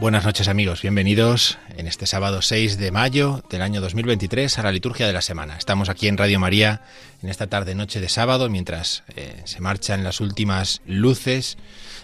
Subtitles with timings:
[0.00, 4.72] Buenas noches amigos, bienvenidos en este sábado 6 de mayo del año 2023 a la
[4.72, 5.58] liturgia de la semana.
[5.58, 6.80] Estamos aquí en Radio María
[7.22, 11.58] en esta tarde noche de sábado mientras eh, se marchan las últimas luces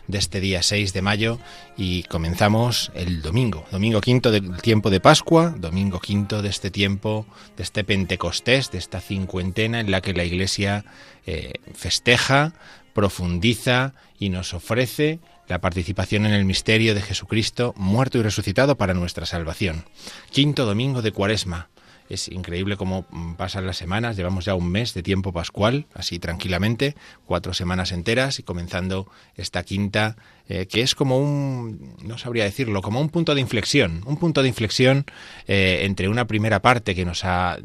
[0.09, 1.39] de este día 6 de mayo
[1.79, 7.25] y comenzamos el domingo, domingo quinto del tiempo de Pascua, domingo quinto de este tiempo,
[7.57, 10.85] de este Pentecostés, de esta cincuentena en la que la Iglesia
[11.25, 12.53] eh, festeja,
[12.93, 15.19] profundiza y nos ofrece
[15.49, 19.85] la participación en el misterio de Jesucristo muerto y resucitado para nuestra salvación.
[20.31, 21.69] Quinto domingo de Cuaresma.
[22.09, 23.05] Es increíble cómo
[23.37, 28.39] pasan las semanas, llevamos ya un mes de tiempo pascual, así tranquilamente, cuatro semanas enteras
[28.39, 30.17] y comenzando esta quinta,
[30.49, 34.43] eh, que es como un, no sabría decirlo, como un punto de inflexión, un punto
[34.43, 35.05] de inflexión
[35.49, 37.59] eh, entre una primera parte que nos ha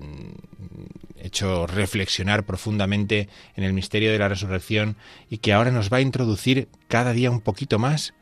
[1.23, 4.95] hecho reflexionar profundamente en el misterio de la resurrección
[5.29, 8.13] y que ahora nos va a introducir cada día un poquito más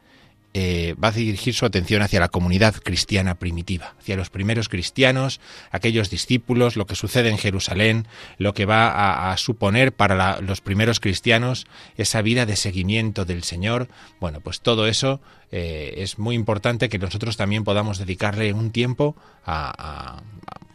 [0.55, 5.39] eh, va a dirigir su atención hacia la comunidad cristiana primitiva, hacia los primeros cristianos,
[5.69, 8.07] aquellos discípulos, lo que sucede en Jerusalén,
[8.39, 11.67] lo que va a, suponer para los primeros cristianos
[11.97, 13.89] esa vida de seguimiento del Señor.
[14.19, 15.21] Bueno, pues todo eso
[15.51, 19.15] eh, es muy importante que nosotros también podamos dedicarle un tiempo
[19.45, 20.23] a,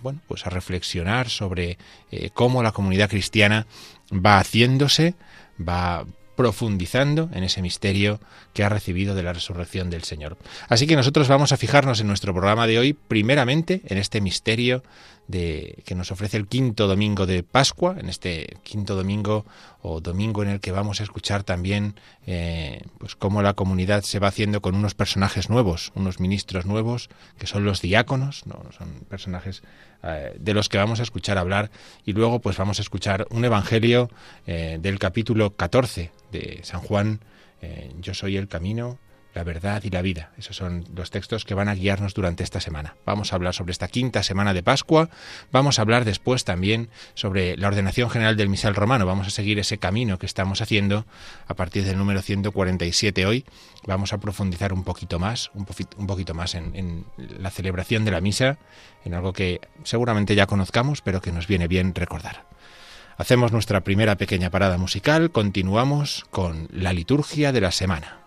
[0.04, 1.78] bueno, pues a reflexionar sobre
[2.12, 3.66] eh, cómo la comunidad cristiana
[4.12, 5.14] va haciéndose,
[5.58, 6.04] va
[6.36, 8.20] profundizando en ese misterio
[8.52, 10.36] que ha recibido de la resurrección del Señor.
[10.68, 14.82] Así que nosotros vamos a fijarnos en nuestro programa de hoy primeramente en este misterio
[15.26, 19.44] de, que nos ofrece el quinto domingo de Pascua, en este quinto domingo
[19.82, 21.94] o domingo en el que vamos a escuchar también
[22.26, 27.08] eh, pues cómo la comunidad se va haciendo con unos personajes nuevos, unos ministros nuevos,
[27.38, 29.62] que son los diáconos, no son personajes
[30.02, 31.70] eh, de los que vamos a escuchar hablar,
[32.04, 34.10] y luego pues vamos a escuchar un evangelio
[34.46, 37.20] eh, del capítulo 14 de San Juan,
[38.02, 38.98] Yo soy el camino,
[39.34, 40.30] la verdad y la vida.
[40.38, 42.96] Esos son los textos que van a guiarnos durante esta semana.
[43.04, 45.10] Vamos a hablar sobre esta quinta semana de Pascua,
[45.50, 49.58] vamos a hablar después también sobre la ordenación general del misal romano, vamos a seguir
[49.58, 51.04] ese camino que estamos haciendo
[51.46, 53.44] a partir del número 147 hoy,
[53.86, 55.66] vamos a profundizar un poquito más, un,
[56.06, 58.58] poquito más en, en la celebración de la misa,
[59.04, 62.46] en algo que seguramente ya conozcamos, pero que nos viene bien recordar.
[63.16, 68.23] Hacemos nuestra primera pequeña parada musical, continuamos con la liturgia de la semana.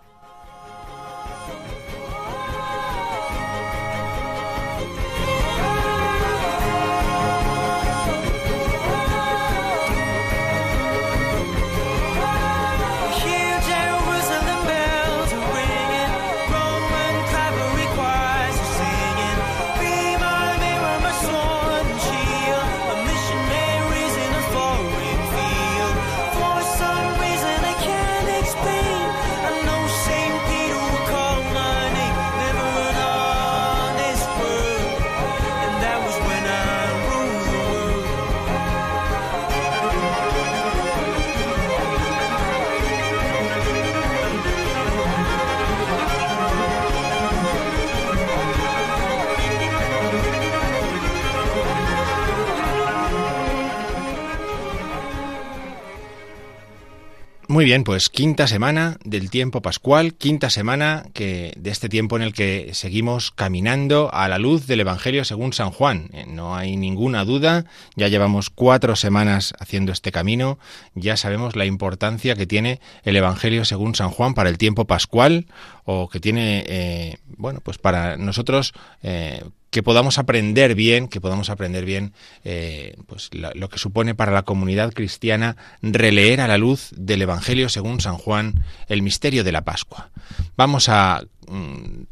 [57.57, 62.21] Muy bien, pues quinta semana del tiempo pascual, quinta semana que de este tiempo en
[62.21, 66.12] el que seguimos caminando a la luz del Evangelio según San Juan.
[66.13, 67.65] Eh, no hay ninguna duda,
[67.95, 70.59] ya llevamos cuatro semanas haciendo este camino,
[70.94, 75.48] ya sabemos la importancia que tiene el Evangelio según San Juan para el tiempo pascual
[75.83, 81.50] o que tiene, eh, bueno, pues para nosotros eh, que podamos aprender bien, que podamos
[81.50, 86.92] aprender bien eh, pues lo, que supone para la comunidad cristiana releer a la luz
[86.96, 90.10] del Evangelio según San Juan el misterio de la Pascua.
[90.56, 92.04] Vamos a mm,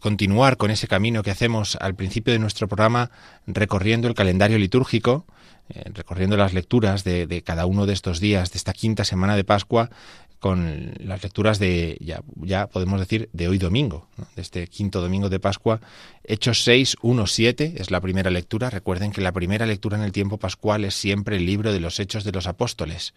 [0.00, 3.10] continuar con ese camino que hacemos al principio de nuestro programa
[3.46, 5.26] recorriendo el calendario litúrgico,
[5.68, 9.36] eh, recorriendo las lecturas de, de, cada uno de estos días de esta quinta semana
[9.36, 9.90] de Pascua
[10.38, 15.28] con las lecturas de, ya, ya podemos decir, de hoy domingo, de este quinto domingo
[15.28, 15.80] de Pascua.
[16.24, 18.70] Hechos 6, 1, 7 es la primera lectura.
[18.70, 21.98] Recuerden que la primera lectura en el tiempo pascual es siempre el libro de los
[22.00, 23.14] Hechos de los Apóstoles.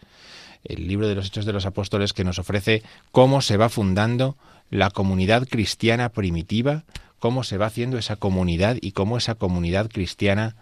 [0.63, 4.38] El libro de los Hechos de los Apóstoles que nos ofrece cómo se va fundando
[4.69, 6.83] la comunidad cristiana primitiva,
[7.19, 10.56] cómo se va haciendo esa comunidad y cómo esa comunidad cristiana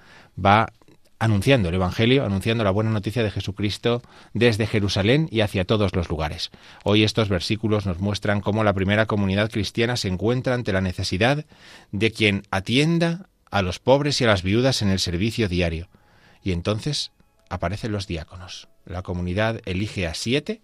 [0.44, 0.72] va
[1.20, 4.02] anunciando el Evangelio, anunciando la buena noticia de Jesucristo
[4.34, 6.52] desde Jerusalén y hacia todos los lugares.
[6.84, 11.46] Hoy estos versículos nos muestran cómo la primera comunidad cristiana se encuentra ante la necesidad
[11.92, 15.90] de quien atienda a los pobres y a las viudas en el servicio diario.
[16.44, 17.12] Y entonces
[17.50, 18.68] aparecen los diáconos.
[18.86, 20.62] La comunidad elige a siete,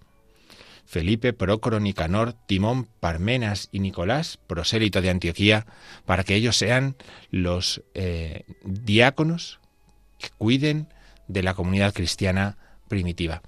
[0.86, 5.66] Felipe, Prócoro, Nicanor, Timón, Parmenas y Nicolás, prosélito de Antioquía,
[6.06, 6.96] para que ellos sean
[7.32, 9.60] los eh, diáconos
[10.30, 10.88] cuiden
[11.28, 13.42] de la comunidad cristiana primitiva.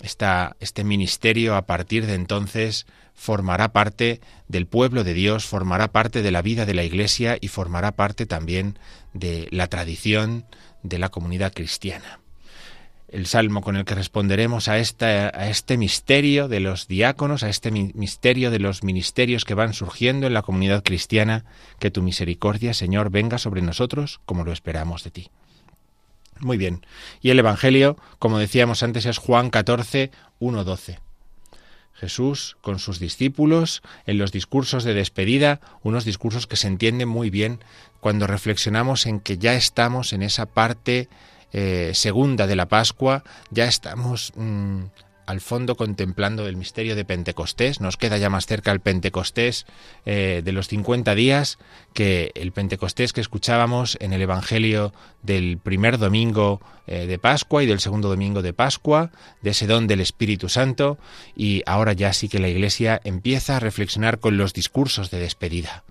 [0.00, 6.30] este ministerio a partir de entonces formará parte del pueblo de Dios, formará parte de
[6.30, 8.78] la vida de la Iglesia y formará parte también
[9.12, 10.44] de la tradición
[10.82, 12.20] de la comunidad cristiana.
[13.08, 18.50] El salmo con el que responderemos a este misterio de los diáconos, a este misterio
[18.50, 21.44] de los ministerios que van surgiendo en la comunidad cristiana,
[21.78, 25.30] que tu misericordia, Señor, venga sobre nosotros como lo esperamos de ti.
[26.42, 26.84] Muy bien.
[27.20, 30.10] Y el Evangelio, como decíamos antes, es Juan 14,
[30.40, 30.98] 1, 12.
[31.94, 37.30] Jesús con sus discípulos en los discursos de despedida, unos discursos que se entienden muy
[37.30, 37.60] bien
[38.00, 41.08] cuando reflexionamos en que ya estamos en esa parte
[41.52, 44.82] eh, segunda de la Pascua, ya estamos mm,
[45.26, 47.80] al fondo contemplando el misterio de Pentecostés.
[47.80, 49.66] Nos queda ya más cerca el Pentecostés
[50.04, 51.58] eh, de los 50 días
[51.94, 54.92] que el Pentecostés que escuchábamos en el Evangelio
[55.22, 59.10] del primer domingo eh, de Pascua y del segundo domingo de Pascua,
[59.40, 60.98] de ese don del Espíritu Santo.
[61.36, 65.84] Y ahora ya sí que la Iglesia empieza a reflexionar con los discursos de despedida.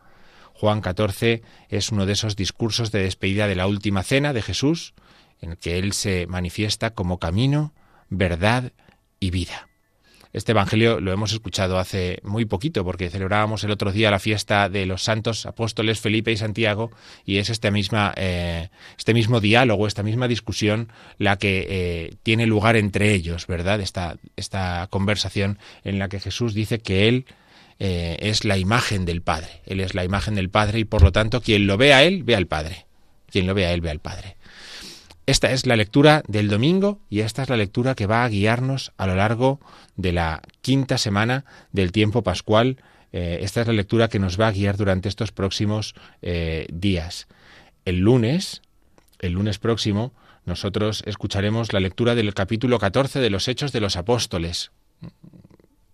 [0.53, 4.93] Juan 14 es uno de esos discursos de despedida de la última cena de Jesús,
[5.41, 7.73] en el que Él se manifiesta como camino,
[8.09, 8.71] verdad
[9.21, 9.69] y vida.
[10.33, 14.69] Este Evangelio lo hemos escuchado hace muy poquito porque celebrábamos el otro día la fiesta
[14.69, 16.89] de los santos apóstoles Felipe y Santiago
[17.25, 20.87] y es este, misma, eh, este mismo diálogo, esta misma discusión
[21.17, 23.81] la que eh, tiene lugar entre ellos, ¿verdad?
[23.81, 27.25] Esta, esta conversación en la que Jesús dice que Él
[27.79, 29.61] eh, es la imagen del Padre.
[29.65, 32.23] Él es la imagen del Padre y por lo tanto quien lo ve a Él,
[32.23, 32.85] ve al Padre.
[33.29, 34.37] Quien lo ve a Él, ve al Padre.
[35.27, 38.91] Esta es la lectura del domingo y esta es la lectura que va a guiarnos
[38.97, 39.59] a lo largo
[39.95, 42.77] de la quinta semana del tiempo pascual.
[43.13, 47.27] Eh, esta es la lectura que nos va a guiar durante estos próximos eh, días.
[47.85, 48.63] El lunes,
[49.19, 50.11] el lunes próximo,
[50.45, 54.71] nosotros escucharemos la lectura del capítulo 14 de los Hechos de los Apóstoles.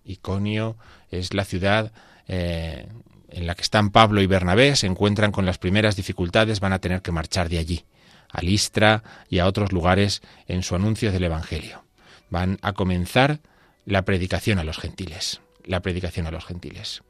[0.06, 0.78] Iconio
[1.12, 1.92] es la ciudad
[2.30, 2.88] eh,
[3.30, 6.80] en la que están Pablo y Bernabé, se encuentran con las primeras dificultades, van a
[6.80, 7.84] tener que marchar de allí
[8.32, 11.84] a Listra y a otros lugares en su anuncio del Evangelio.
[12.30, 13.40] Van a comenzar
[13.86, 17.04] la predicación a los gentiles, la predicación a los gentiles.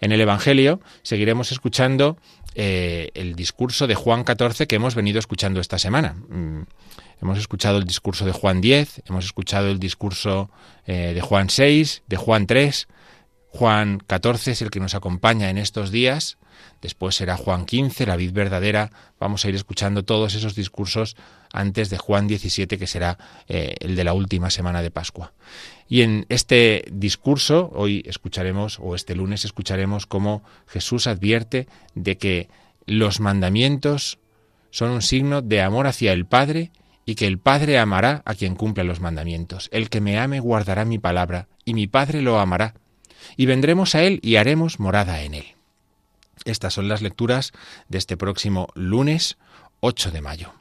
[0.00, 2.18] En el Evangelio seguiremos escuchando
[2.54, 6.14] eh, el discurso de Juan 14 que hemos venido escuchando esta semana.
[6.28, 6.62] Mm,
[7.22, 10.50] hemos escuchado el discurso de Juan 10, hemos escuchado el discurso
[10.86, 12.88] eh, de Juan 6, de Juan 3.
[13.48, 16.38] Juan 14 es el que nos acompaña en estos días
[16.84, 18.90] Después será Juan 15, la vid verdadera.
[19.18, 21.16] Vamos a ir escuchando todos esos discursos
[21.50, 23.16] antes de Juan 17, que será
[23.48, 25.32] eh, el de la última semana de Pascua.
[25.88, 32.50] Y en este discurso, hoy escucharemos, o este lunes escucharemos, cómo Jesús advierte de que
[32.84, 34.18] los mandamientos
[34.68, 36.70] son un signo de amor hacia el Padre
[37.06, 39.70] y que el Padre amará a quien cumpla los mandamientos.
[39.72, 42.74] El que me ame guardará mi palabra, y mi Padre lo amará.
[43.38, 45.46] Y vendremos a él y haremos morada en él.
[46.44, 47.52] Estas son las lecturas
[47.88, 49.38] de este próximo lunes
[49.80, 50.52] 8 de mayo.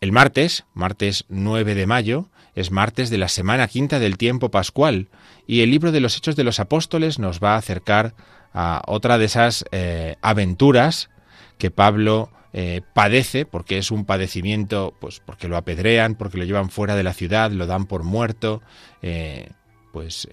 [0.00, 5.08] El martes, martes 9 de mayo, es martes de la semana quinta del tiempo pascual
[5.46, 8.14] y el libro de los Hechos de los Apóstoles nos va a acercar
[8.52, 11.10] a otra de esas eh, aventuras
[11.58, 16.70] que Pablo eh, padece, porque es un padecimiento, pues porque lo apedrean, porque lo llevan
[16.70, 18.62] fuera de la ciudad, lo dan por muerto,
[19.02, 19.50] eh,
[19.92, 20.28] pues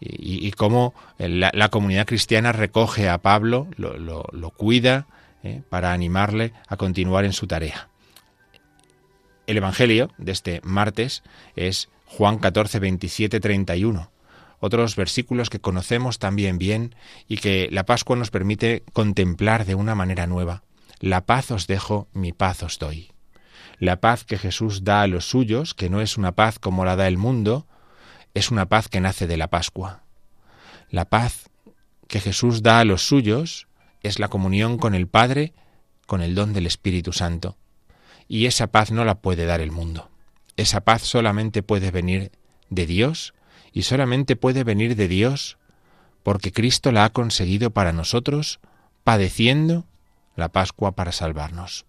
[0.00, 5.06] y, cómo la, comunidad cristiana recoge a Pablo, lo, lo cuida
[5.68, 7.88] para animarle a continuar en su tarea.
[9.46, 11.22] El Evangelio de este martes
[11.56, 14.10] es Juan 14, 27, 31.
[14.60, 16.94] Otros versículos que conocemos también bien
[17.26, 20.62] y que la Pascua nos permite contemplar de una manera nueva.
[21.00, 23.10] La paz os dejo, mi paz os doy.
[23.78, 26.94] La paz que Jesús da a los suyos, que no es una paz como la
[26.94, 27.66] da el mundo,
[28.34, 30.02] es una paz que nace de la Pascua.
[30.90, 31.50] La paz
[32.08, 33.68] que Jesús da a los suyos
[34.02, 35.52] es la comunión con el Padre,
[36.06, 37.56] con el don del Espíritu Santo
[38.30, 40.08] y esa paz no la puede dar el mundo.
[40.56, 42.30] Esa paz solamente puede venir
[42.68, 43.34] de Dios
[43.72, 45.58] y solamente puede venir de Dios
[46.22, 48.60] porque Cristo la ha conseguido para nosotros
[49.02, 49.84] padeciendo
[50.36, 51.86] la Pascua para salvarnos.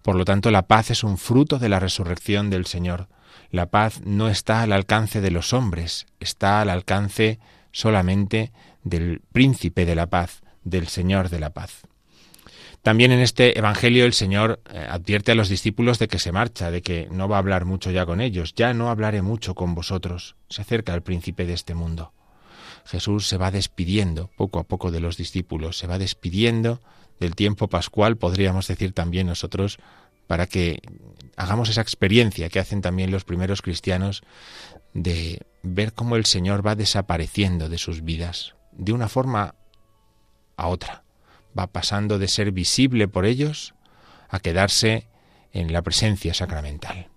[0.00, 3.08] Por lo tanto, la paz es un fruto de la resurrección del Señor.
[3.50, 7.38] La paz no está al alcance de los hombres, está al alcance
[7.72, 11.82] solamente del príncipe de la paz, del Señor de la paz.
[12.82, 16.70] También en este Evangelio el Señor eh, advierte a los discípulos de que se marcha,
[16.70, 19.74] de que no va a hablar mucho ya con ellos, ya no hablaré mucho con
[19.74, 20.36] vosotros.
[20.50, 22.12] Se acerca el príncipe de este mundo.
[22.84, 26.82] Jesús se va despidiendo poco a poco de los discípulos, se va despidiendo
[27.20, 29.78] del tiempo pascual, podríamos decir también nosotros,
[30.26, 30.80] para que
[31.36, 34.22] hagamos esa experiencia que hacen también los primeros cristianos
[34.92, 39.54] de ver cómo el Señor va desapareciendo de sus vidas, de una forma
[40.56, 41.04] a otra
[41.58, 43.74] va pasando de ser visible por ellos
[44.28, 45.06] a quedarse
[45.52, 47.08] en la presencia sacramental.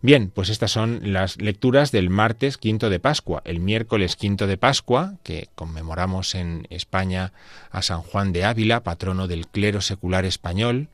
[0.00, 3.42] Bien, pues estas son las lecturas del martes quinto de Pascua.
[3.44, 7.32] El miércoles quinto de Pascua, que conmemoramos en España
[7.70, 10.88] a San Juan de Ávila, patrono del clero secular español,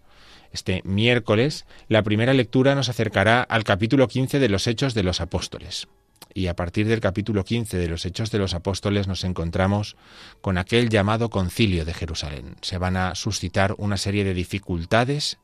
[0.54, 5.20] este miércoles, la primera lectura nos acercará al capítulo 15 de los Hechos de los
[5.20, 5.88] Apóstoles
[6.32, 9.96] y a partir del capítulo 15 de los Hechos de los Apóstoles nos encontramos
[10.40, 12.56] con aquel llamado concilio de Jerusalén.
[12.60, 15.38] Se van a suscitar una serie de dificultades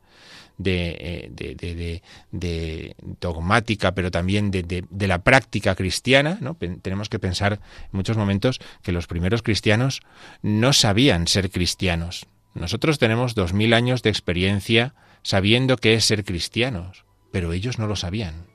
[0.59, 6.38] de, eh, de, dogmática, pero también de, la práctica cristiana.
[6.40, 6.57] ¿no?
[6.83, 7.61] Tenemos que pensar en
[7.93, 10.02] muchos momentos que los primeros cristianos
[10.43, 12.26] no sabían ser cristianos.
[12.54, 17.87] Nosotros tenemos dos mil años de experiencia sabiendo qué es ser cristianos, pero ellos no
[17.87, 18.47] lo sabían.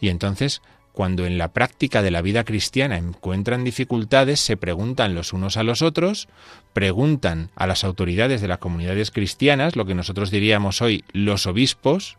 [0.00, 0.62] Y entonces
[0.98, 5.62] cuando en la práctica de la vida cristiana encuentran dificultades, se preguntan los unos a
[5.62, 6.28] los otros,
[6.72, 12.18] preguntan a las autoridades de las comunidades cristianas, lo que nosotros diríamos hoy los obispos,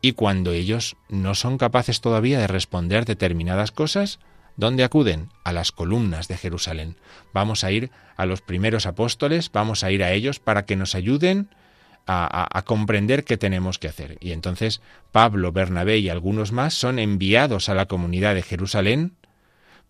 [0.00, 4.20] y cuando ellos no son capaces todavía de responder determinadas cosas,
[4.56, 5.30] ¿dónde acuden?
[5.44, 6.96] A las columnas de Jerusalén.
[7.32, 10.94] Vamos a ir a los primeros apóstoles, vamos a ir a ellos para que nos
[10.94, 11.48] ayuden
[12.06, 14.16] a, comprender qué tenemos que hacer.
[14.20, 14.80] Y entonces
[15.12, 19.16] Pablo, Bernabé y algunos más son enviados a la comunidad de Jerusalén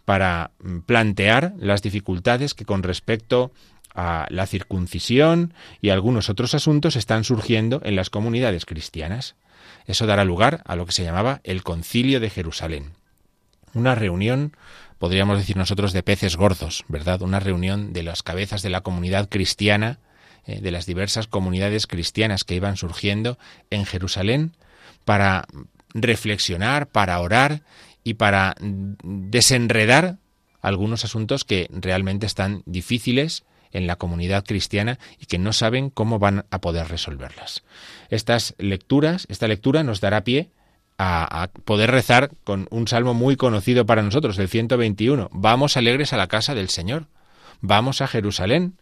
[0.05, 3.53] para mm, plantear las dificultades que con respecto
[3.95, 9.37] a la circuncisión y algunos otros asuntos están surgiendo en las comunidades cristianas.
[9.87, 12.93] Eso dará lugar a lo que se llamaba el Concilio de Jerusalén.
[13.77, 14.57] Una reunión,
[14.99, 17.21] podríamos decir nosotros, de peces gordos, ¿verdad?
[17.21, 19.99] Una reunión de las cabezas de la comunidad cristiana
[20.47, 24.57] eh, de las diversas comunidades cristianas que iban surgiendo en Jerusalén
[25.05, 25.45] para
[25.93, 27.65] reflexionar, para orar
[28.03, 30.17] y para desenredar
[30.63, 36.19] algunos asuntos que realmente están difíciles en la comunidad cristiana y que no saben cómo
[36.19, 37.63] van a poder resolverlas.
[38.09, 40.49] Estas lecturas, esta lectura nos dará pie
[40.99, 45.29] a, poder rezar con un salmo muy conocido para nosotros, el 121.
[45.33, 47.07] Vamos alegres a la casa del Señor.
[47.61, 48.75] Vamos a Jerusalén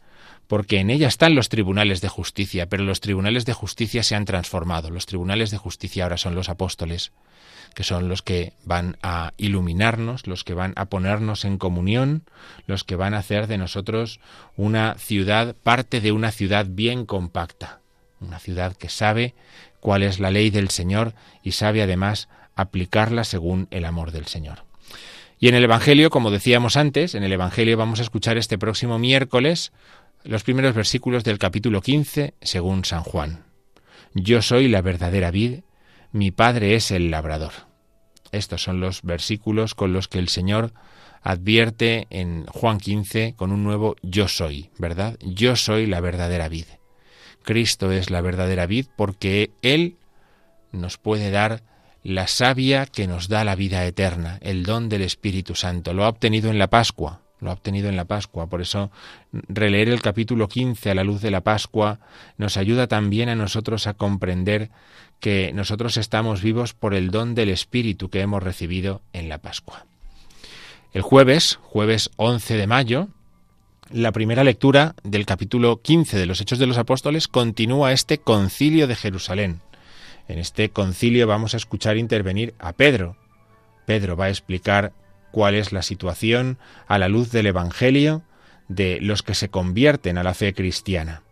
[0.46, 4.26] porque en ella están los tribunales de justicia, pero los tribunales de justicia se han
[4.26, 4.90] transformado.
[4.90, 7.12] Los tribunales de justicia ahora son los apóstoles,
[7.74, 12.24] que son los que van a iluminarnos, los que van a ponernos en comunión,
[12.66, 14.20] los que van a hacer de nosotros
[14.56, 17.80] una ciudad, parte de una ciudad bien compacta,
[18.20, 19.34] una ciudad que sabe
[19.84, 21.12] cuál es la ley del Señor
[21.42, 24.64] y sabe además aplicarla según el amor del Señor.
[25.38, 28.98] Y en el Evangelio, como decíamos antes, en el Evangelio vamos a escuchar este próximo
[28.98, 29.72] miércoles
[30.22, 33.44] los primeros versículos del capítulo 15 según San Juan.
[34.14, 35.64] Yo soy la verdadera vid,
[36.12, 37.52] mi Padre es el labrador.
[38.32, 40.72] Estos son los versículos con los que el Señor
[41.20, 45.18] advierte en Juan 15 con un nuevo yo soy, ¿verdad?
[45.20, 46.64] Yo soy la verdadera vid.
[47.44, 49.96] Cristo es la verdadera vid porque Él
[50.72, 51.62] nos puede dar
[52.02, 55.94] la savia que nos da la vida eterna, el don del Espíritu Santo.
[55.94, 58.46] Lo ha obtenido en la Pascua, lo ha obtenido en la Pascua.
[58.48, 58.90] Por eso
[59.32, 62.00] releer el capítulo 15 a la luz de la Pascua
[62.36, 64.70] nos ayuda también a nosotros a comprender
[65.20, 69.86] que nosotros estamos vivos por el don del Espíritu que hemos recibido en la Pascua.
[70.92, 73.08] El jueves, jueves 11 de mayo,
[73.90, 78.86] la primera lectura del capítulo 15 de los Hechos de los Apóstoles continúa este concilio
[78.86, 79.60] de Jerusalén.
[80.26, 83.16] En este concilio vamos a escuchar intervenir a Pedro.
[83.86, 84.92] Pedro va a explicar
[85.32, 88.22] cuál es la situación a la luz del Evangelio
[88.68, 91.22] de los que se convierten a la fe cristiana.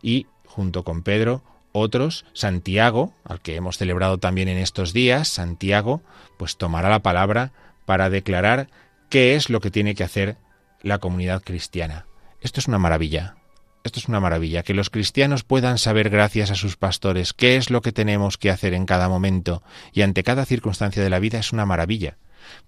[0.00, 6.02] Y, junto con Pedro, otros, Santiago, al que hemos celebrado también en estos días, Santiago,
[6.38, 7.52] pues tomará la palabra
[7.84, 8.68] para declarar
[9.10, 10.36] qué es lo que tiene que hacer
[10.82, 12.06] la comunidad cristiana.
[12.40, 13.36] Esto es una maravilla.
[13.84, 17.70] Esto es una maravilla, que los cristianos puedan saber gracias a sus pastores qué es
[17.70, 21.38] lo que tenemos que hacer en cada momento y ante cada circunstancia de la vida
[21.38, 22.16] es una maravilla.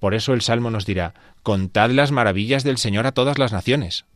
[0.00, 4.06] Por eso el Salmo nos dirá, contad las maravillas del Señor a todas las naciones,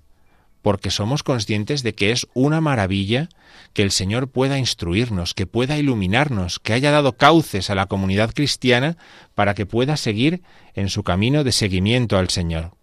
[0.63, 3.29] porque somos conscientes de que es una maravilla
[3.75, 8.33] que el Señor pueda instruirnos, que pueda iluminarnos, que haya dado cauces a la comunidad
[8.35, 8.97] cristiana
[9.37, 10.43] para que pueda seguir
[10.75, 12.78] en su camino de seguimiento al Señor.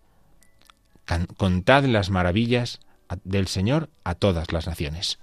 [1.38, 2.80] Contad las maravillas
[3.24, 5.20] del Señor a todas las naciones.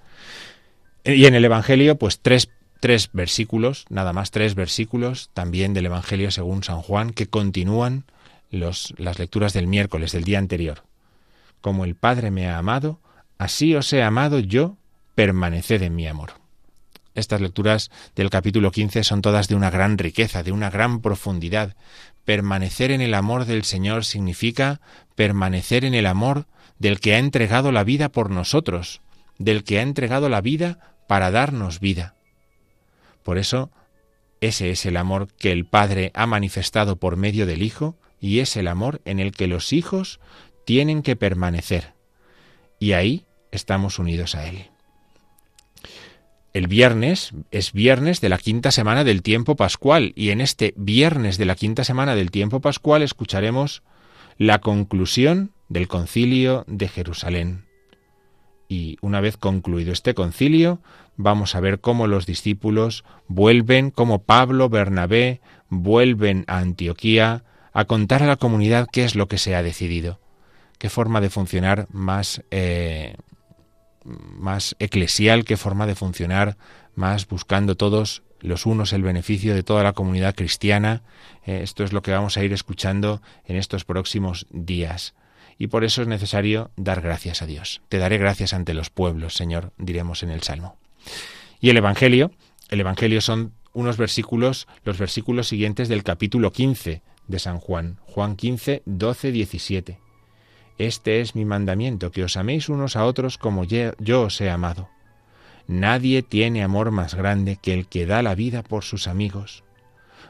[1.04, 2.48] Y en el Evangelio, pues tres,
[2.80, 8.04] tres versículos, nada más tres versículos, también del Evangelio según San Juan, que continúan
[8.50, 10.84] los, las lecturas del miércoles, del día anterior.
[11.60, 13.00] Como el Padre me ha amado,
[13.38, 14.76] así os he amado yo,
[15.14, 16.34] permaneced en mi amor.
[17.14, 21.76] Estas lecturas del capítulo 15 son todas de una gran riqueza, de una gran profundidad.
[22.24, 24.80] Permanecer en el amor del Señor significa
[25.14, 26.46] permanecer en el amor
[26.78, 29.00] del que ha entregado la vida por nosotros,
[29.38, 32.14] del que ha entregado la vida para darnos vida.
[33.22, 33.70] Por eso,
[34.40, 38.56] ese es el amor que el Padre ha manifestado por medio del Hijo y es
[38.56, 40.20] el amor en el que los hijos
[40.64, 41.94] tienen que permanecer.
[42.78, 44.71] Y ahí estamos unidos a Él.
[46.52, 51.38] El viernes es viernes de la quinta semana del tiempo pascual y en este viernes
[51.38, 53.82] de la quinta semana del tiempo pascual escucharemos
[54.36, 57.64] la conclusión del concilio de Jerusalén.
[58.68, 60.80] Y una vez concluido este concilio,
[61.16, 68.22] vamos a ver cómo los discípulos vuelven, cómo Pablo, Bernabé vuelven a Antioquía a contar
[68.22, 70.20] a la comunidad qué es lo que se ha decidido,
[70.78, 73.16] qué forma de funcionar más, eh,
[74.04, 76.56] más eclesial, qué forma de funcionar
[76.94, 81.02] más buscando todos los unos el beneficio de toda la comunidad cristiana.
[81.46, 85.14] Eh, esto es lo que vamos a ir escuchando en estos próximos días.
[85.58, 87.82] Y por eso es necesario dar gracias a Dios.
[87.88, 90.76] Te daré gracias ante los pueblos, Señor, diremos en el Salmo.
[91.60, 92.32] Y el Evangelio,
[92.68, 98.36] el Evangelio son unos versículos, los versículos siguientes del capítulo 15 de San Juan, Juan
[98.36, 99.98] 15, 12, 17.
[100.82, 104.88] Este es mi mandamiento, que os améis unos a otros como yo os he amado.
[105.68, 109.62] Nadie tiene amor más grande que el que da la vida por sus amigos.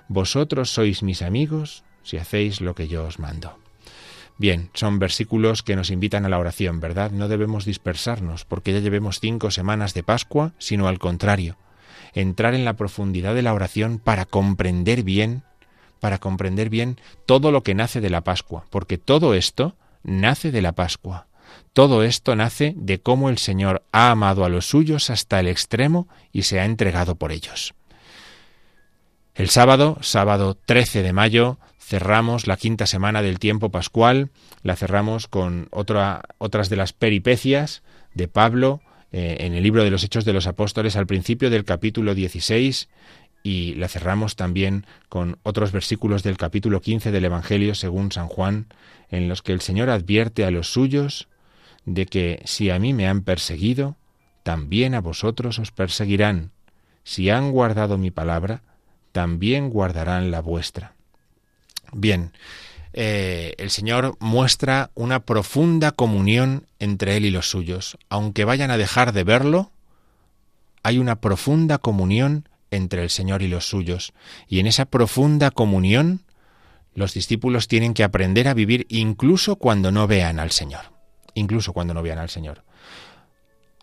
[0.08, 3.58] Vosotros sois mis amigos si hacéis lo que yo os mando.
[4.36, 7.12] Bien, son versículos que nos invitan a la oración, ¿verdad?
[7.12, 11.56] No debemos dispersarnos porque ya llevemos cinco semanas de Pascua, sino al contrario,
[12.12, 15.44] entrar en la profundidad de la oración para comprender bien,
[15.98, 20.62] para comprender bien todo lo que nace de la Pascua, porque todo esto nace de
[20.62, 21.26] la Pascua.
[21.72, 26.08] Todo esto nace de cómo el Señor ha amado a los suyos hasta el extremo
[26.32, 27.74] y se ha entregado por ellos.
[29.34, 34.30] El sábado, sábado 13 de mayo, cerramos la quinta semana del tiempo pascual,
[34.62, 37.82] la cerramos con otra, otras de las peripecias
[38.14, 41.64] de Pablo eh, en el libro de los Hechos de los Apóstoles al principio del
[41.64, 42.88] capítulo 16
[43.42, 48.66] y la cerramos también con otros versículos del capítulo 15 del Evangelio según San Juan,
[49.10, 51.28] en los que el Señor advierte a los suyos
[51.84, 53.96] de que si a mí me han perseguido,
[54.42, 56.50] también a vosotros os perseguirán.
[57.04, 58.62] Si han guardado mi palabra,
[59.10, 60.94] también guardarán la vuestra.
[61.92, 62.32] Bien,
[62.92, 67.98] eh, el Señor muestra una profunda comunión entre Él y los suyos.
[68.08, 69.72] Aunque vayan a dejar de verlo,
[70.82, 74.12] hay una profunda comunión entre el Señor y los suyos.
[74.48, 76.22] Y en esa profunda comunión,
[76.94, 80.92] los discípulos tienen que aprender a vivir incluso cuando no vean al Señor.
[81.34, 82.64] Incluso cuando no vean al Señor.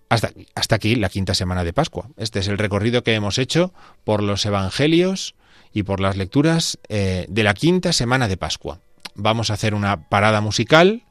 [0.10, 0.32] Hasta,
[0.76, 2.10] aquí la quinta semana de Pascua.
[2.18, 3.74] Este es el recorrido que hemos hecho
[4.04, 5.36] por los Evangelios
[5.72, 8.80] y por las lecturas eh, de la quinta semana de Pascua.
[9.14, 11.04] Vamos a hacer una parada musical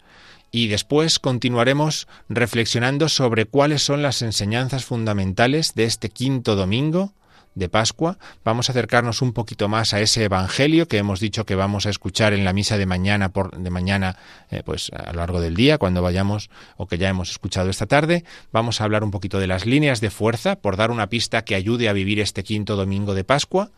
[0.50, 7.12] y después continuaremos reflexionando sobre cuáles son las enseñanzas fundamentales de este quinto domingo
[7.58, 8.18] de Pascua.
[8.44, 11.90] Vamos a acercarnos un poquito más a ese evangelio que hemos dicho que vamos a
[11.90, 14.16] escuchar en la misa de mañana por de mañana
[14.50, 17.86] eh, pues a lo largo del día cuando vayamos o que ya hemos escuchado esta
[17.86, 18.24] tarde.
[18.52, 21.54] Vamos a hablar un poquito de las líneas de fuerza por dar una pista que
[21.54, 23.70] ayude a vivir este quinto domingo de Pascua.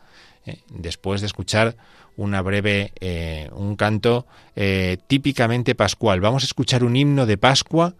[0.45, 1.75] Eh, después de escuchar
[2.17, 4.27] una breve eh, un canto
[5.07, 6.19] típicamente pascual.
[6.19, 7.95] Vamos a escuchar un himno de Pascua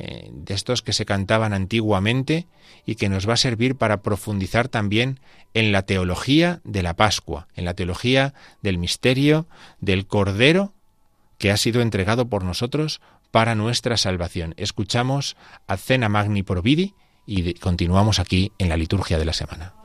[0.00, 2.46] eh, de estos que se cantaban antiguamente
[2.86, 5.18] y que nos va a servir para profundizar también
[5.54, 8.32] en la teología de la Pascua, en la teología
[8.62, 9.48] del misterio
[9.80, 10.72] del Cordero
[11.36, 13.00] que ha sido entregado por nosotros
[13.32, 14.54] para nuestra salvación.
[14.56, 16.94] Escuchamos a Cena Magni Providi
[17.26, 19.77] y continuamos aquí en la liturgia de la semana.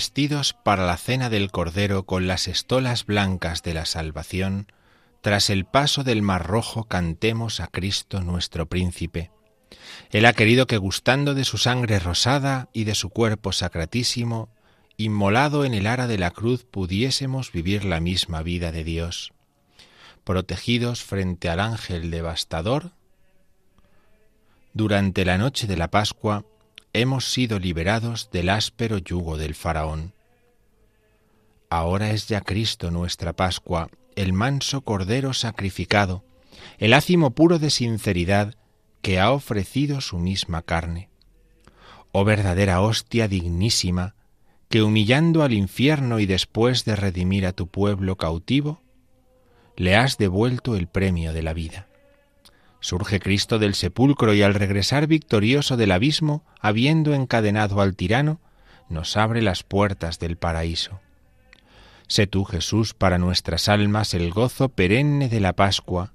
[0.00, 4.72] Revestidos para la cena del Cordero con las estolas blancas de la salvación,
[5.20, 9.30] tras el paso del Mar Rojo cantemos a Cristo nuestro príncipe.
[10.10, 14.48] Él ha querido que gustando de su sangre rosada y de su cuerpo sacratísimo,
[14.96, 19.34] inmolado en el ara de la cruz, pudiésemos vivir la misma vida de Dios.
[20.24, 22.92] Protegidos frente al ángel devastador,
[24.72, 26.46] durante la noche de la Pascua,
[26.92, 30.12] hemos sido liberados del áspero yugo del faraón.
[31.68, 36.24] Ahora es ya Cristo nuestra Pascua, el manso Cordero sacrificado,
[36.78, 38.56] el ácimo puro de sinceridad
[39.02, 41.08] que ha ofrecido su misma carne.
[42.12, 44.16] Oh verdadera hostia dignísima,
[44.68, 48.82] que humillando al infierno y después de redimir a tu pueblo cautivo,
[49.76, 51.86] le has devuelto el premio de la vida.
[52.80, 58.40] Surge Cristo del sepulcro y al regresar victorioso del abismo, habiendo encadenado al tirano,
[58.88, 61.00] nos abre las puertas del paraíso.
[62.08, 66.12] Sé tú, Jesús, para nuestras almas el gozo perenne de la Pascua,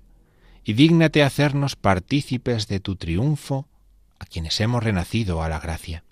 [0.63, 3.67] y dígnate hacernos partícipes de tu triunfo
[4.19, 6.03] a quienes hemos renacido a la gracia.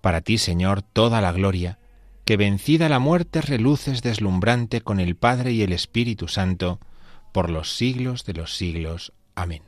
[0.00, 1.78] Para ti, Señor, toda la gloria,
[2.24, 6.78] que vencida la muerte reluces deslumbrante con el Padre y el Espíritu Santo,
[7.32, 9.12] por los siglos de los siglos.
[9.34, 9.62] Amén.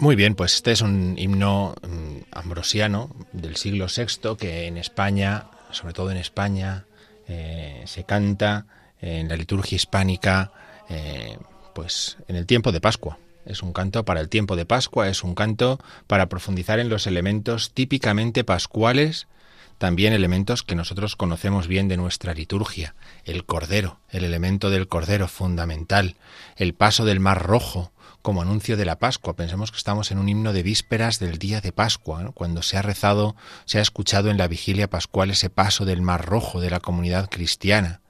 [0.00, 5.46] Muy bien, pues este es un himno mm, ambrosiano del siglo VI que en España,
[5.72, 6.84] sobre todo en España,
[7.26, 8.66] eh, se canta
[9.00, 10.52] en la liturgia hispánica
[10.88, 11.36] eh,
[11.78, 13.18] pues en el tiempo de Pascua.
[13.46, 17.06] Es un canto para el tiempo de Pascua, es un canto para profundizar en los
[17.06, 19.28] elementos típicamente pascuales,
[19.78, 25.28] también elementos que nosotros conocemos bien de nuestra liturgia, el cordero, el elemento del cordero
[25.28, 26.16] fundamental,
[26.56, 29.36] el paso del mar rojo como anuncio de la Pascua.
[29.36, 32.82] Pensemos que estamos en un himno de vísperas del día de Pascua, cuando se ha
[32.82, 33.36] rezado,
[33.66, 37.30] se ha escuchado en la vigilia pascual ese paso del mar rojo de la comunidad
[37.30, 38.00] cristiana,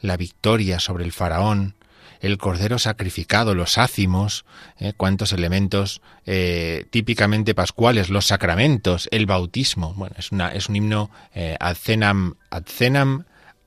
[0.00, 1.76] la victoria sobre el faraón,
[2.24, 4.46] el cordero sacrificado, los ácimos,
[4.78, 4.94] ¿eh?
[4.96, 9.92] cuántos elementos eh, típicamente pascuales, los sacramentos, el bautismo.
[9.94, 13.24] Bueno, es, una, es un himno eh, ad cenam, ad cenam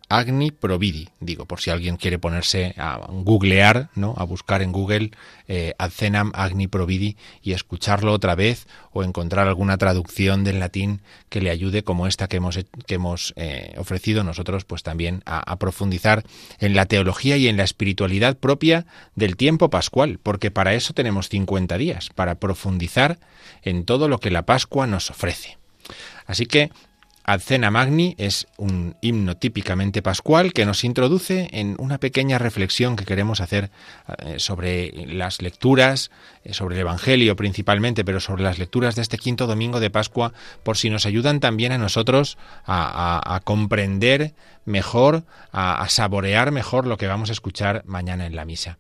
[0.10, 4.14] Agni Providi, digo, por si alguien quiere ponerse a googlear, ¿no?
[4.18, 5.12] a buscar en Google
[5.50, 11.42] eh, Adcenam Agni Providi y escucharlo otra vez o encontrar alguna traducción del latín que
[11.42, 15.58] le ayude como esta que hemos, que hemos eh, ofrecido nosotros, pues también a, a
[15.58, 16.24] profundizar
[16.60, 21.28] en la teología y en la espiritualidad propia del tiempo pascual, porque para eso tenemos
[21.28, 23.20] 50 días, para profundizar
[23.62, 25.58] en todo lo que la Pascua nos ofrece.
[26.26, 26.72] Así que
[27.30, 33.04] Adcena Magni es un himno típicamente pascual que nos introduce en una pequeña reflexión que
[33.04, 33.70] queremos hacer
[34.20, 36.10] eh, sobre las lecturas,
[36.46, 40.32] eh, sobre el Evangelio principalmente, pero sobre las lecturas de este quinto domingo de Pascua,
[40.64, 47.08] por si nos ayudan también a nosotros a, comprender mejor, a saborear mejor lo que
[47.08, 48.78] vamos a escuchar mañana en la misa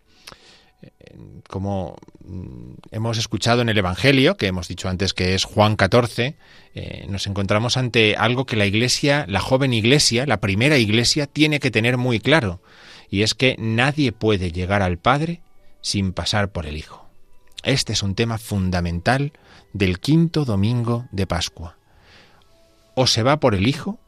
[1.50, 6.38] como mm, hemos escuchado en el Evangelio, que hemos dicho antes que es Juan 14,
[6.76, 11.60] eh, nos encontramos ante algo que la Iglesia, la joven Iglesia, la primera Iglesia, tiene
[11.60, 12.62] que tener muy claro,
[13.10, 15.42] y es que nadie puede llegar al Padre
[15.82, 17.08] sin pasar por el Hijo.
[17.64, 19.34] Este es un tema fundamental
[19.74, 21.78] del quinto domingo de Pascua.
[22.96, 24.00] O se va por el Hijo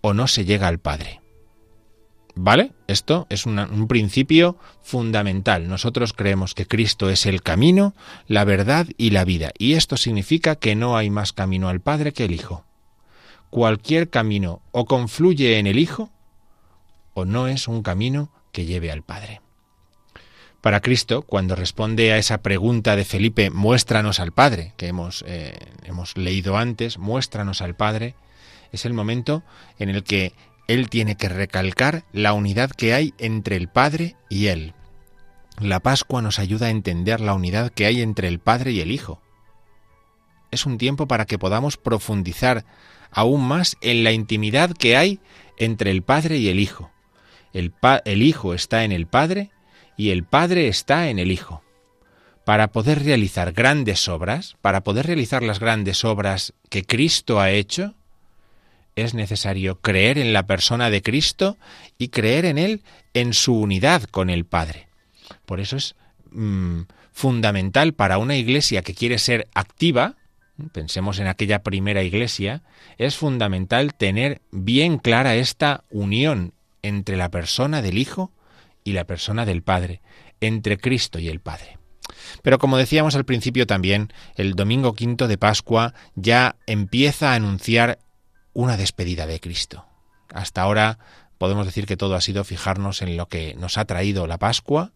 [0.00, 1.20] o no se llega al Padre.
[2.40, 2.70] ¿Vale?
[2.86, 5.66] Esto es un principio fundamental.
[5.66, 7.94] Nosotros creemos que Cristo es el camino,
[8.28, 9.50] la verdad y la vida.
[9.58, 12.64] Y esto significa que no hay más camino al Padre que el Hijo.
[13.50, 16.12] Cualquier camino o confluye en el Hijo
[17.12, 19.40] o no es un camino que lleve al Padre.
[20.60, 25.58] Para Cristo, cuando responde a esa pregunta de Felipe, muéstranos al Padre, que hemos, eh,
[25.82, 28.14] hemos leído antes, muéstranos al Padre,
[28.70, 29.42] es el momento
[29.78, 30.34] en el que
[30.68, 34.74] él tiene que recalcar la unidad que hay entre el Padre y Él.
[35.58, 38.92] La Pascua nos ayuda a entender la unidad que hay entre el Padre y el
[38.92, 39.20] Hijo.
[40.50, 42.66] Es un tiempo para que podamos profundizar
[43.10, 45.20] aún más en la intimidad que hay
[45.56, 46.90] entre el Padre y el Hijo.
[47.54, 47.72] El,
[48.22, 49.50] Hijo está en el Padre
[49.96, 51.62] y el Padre está en el Hijo.
[52.44, 57.94] Para poder realizar grandes obras, para poder realizar las grandes obras que Cristo ha hecho,
[59.04, 61.56] es necesario creer en la persona de Cristo
[61.98, 62.82] y creer en Él
[63.14, 64.88] en su unidad con el Padre.
[65.46, 65.94] Por eso es
[66.30, 66.82] mm,
[67.12, 70.16] fundamental para una iglesia que quiere ser activa,
[70.72, 72.62] pensemos en aquella primera iglesia,
[72.96, 78.32] es fundamental tener bien clara esta unión entre la persona del Hijo
[78.84, 80.00] y la persona del Padre,
[80.40, 81.78] entre Cristo y el Padre.
[82.42, 87.98] Pero como decíamos al principio también, el domingo quinto de Pascua ya empieza a anunciar
[88.52, 89.84] una despedida de Cristo.
[90.32, 90.98] Hasta ahora
[91.38, 94.92] podemos decir que todo ha sido fijarnos en lo que nos ha traído la Pascua.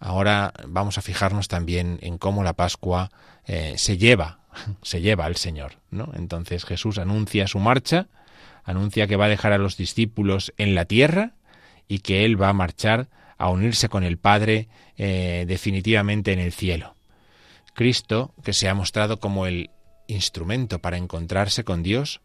[0.00, 3.10] Ahora vamos a fijarnos también en cómo la Pascua
[3.46, 4.40] eh, se lleva,
[4.82, 5.74] se lleva al Señor.
[5.90, 6.10] ¿no?
[6.14, 8.08] Entonces Jesús anuncia su marcha,
[8.64, 11.32] anuncia que va a dejar a los discípulos en la tierra
[11.88, 16.52] y que Él va a marchar a unirse con el Padre eh, definitivamente en el
[16.52, 16.94] cielo.
[17.74, 19.70] Cristo, que se ha mostrado como el
[20.06, 22.20] instrumento para encontrarse con Dios,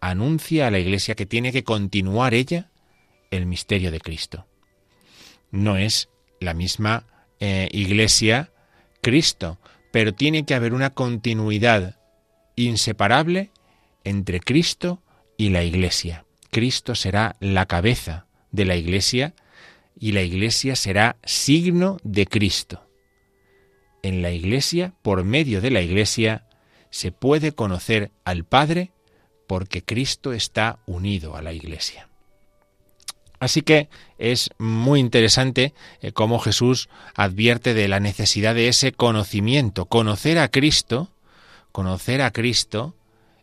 [0.00, 2.70] anuncia a la Iglesia que tiene que continuar ella
[3.30, 4.46] el misterio de Cristo.
[5.50, 6.08] No es
[6.40, 7.04] la misma
[7.40, 8.50] eh, Iglesia
[9.02, 9.58] Cristo,
[9.92, 11.96] pero tiene que haber una continuidad
[12.56, 13.50] inseparable
[14.04, 15.02] entre Cristo
[15.36, 16.24] y la Iglesia.
[16.50, 19.34] Cristo será la cabeza de la Iglesia
[19.98, 22.88] y la Iglesia será signo de Cristo.
[24.02, 26.46] En la Iglesia, por medio de la Iglesia,
[26.90, 28.92] se puede conocer al Padre
[29.46, 32.08] porque Cristo está unido a la Iglesia.
[33.38, 39.86] Así que es muy interesante eh, cómo Jesús advierte de la necesidad de ese conocimiento.
[39.86, 41.10] Conocer a Cristo,
[41.72, 42.94] conocer a Cristo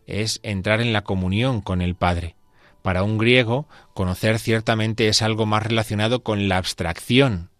[0.06, 2.34] es entrar en la comunión con el Padre.
[2.82, 7.50] Para un griego, conocer ciertamente es algo más relacionado con la abstracción,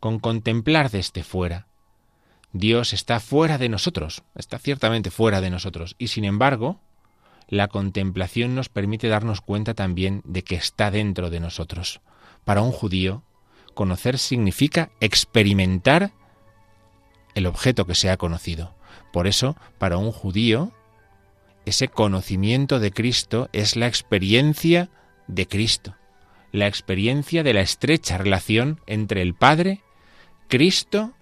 [0.00, 1.68] con contemplar desde fuera.
[2.52, 6.80] Dios está fuera de nosotros, está ciertamente fuera de nosotros, y sin embargo,
[7.48, 12.00] la contemplación nos permite darnos cuenta también de que está dentro de nosotros.
[12.44, 13.22] Para un judío,
[13.74, 16.12] conocer significa experimentar
[17.34, 18.74] el objeto que se ha conocido.
[19.12, 20.72] Por eso, para un judío,
[21.66, 24.88] ese conocimiento de Cristo es la experiencia
[25.26, 25.94] de Cristo,
[26.52, 29.82] la experiencia de la estrecha relación entre el Padre,
[30.48, 31.12] Cristo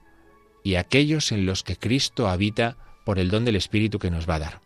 [0.63, 4.37] y aquellos en los que Cristo habita por el don del Espíritu que nos va
[4.37, 4.64] a dar.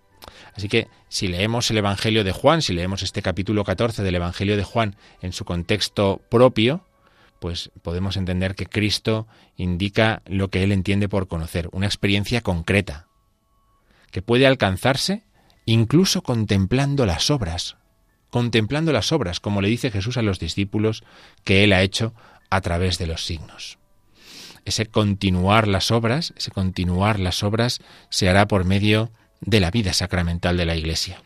[0.55, 4.57] Así que si leemos el Evangelio de Juan, si leemos este capítulo 14 del Evangelio
[4.57, 6.85] de Juan en su contexto propio,
[7.41, 9.27] pues podemos entender que Cristo
[9.57, 13.07] indica lo que él entiende por conocer, una experiencia concreta,
[14.11, 15.25] que puede alcanzarse
[15.65, 17.77] incluso contemplando las obras,
[18.31, 21.05] contemplando las obras, como le dice Jesús a los discípulos
[21.45, 22.15] que él ha hecho
[22.51, 23.79] a través de los signos.
[24.65, 29.93] Ese continuar las obras, ese continuar las obras se hará por medio de la vida
[29.93, 31.23] sacramental de la Iglesia.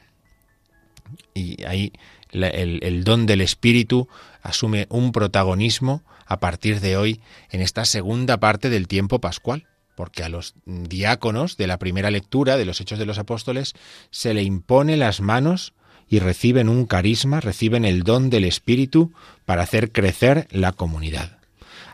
[1.34, 1.92] Y ahí
[2.30, 4.08] el, el don del Espíritu
[4.42, 7.20] asume un protagonismo a partir de hoy
[7.50, 12.56] en esta segunda parte del tiempo pascual porque a los diáconos de la primera lectura
[12.56, 13.74] de los Hechos de los Apóstoles
[14.10, 15.74] se le impone las manos
[16.08, 19.12] y reciben un carisma, reciben el don del Espíritu
[19.44, 21.38] para hacer crecer la comunidad.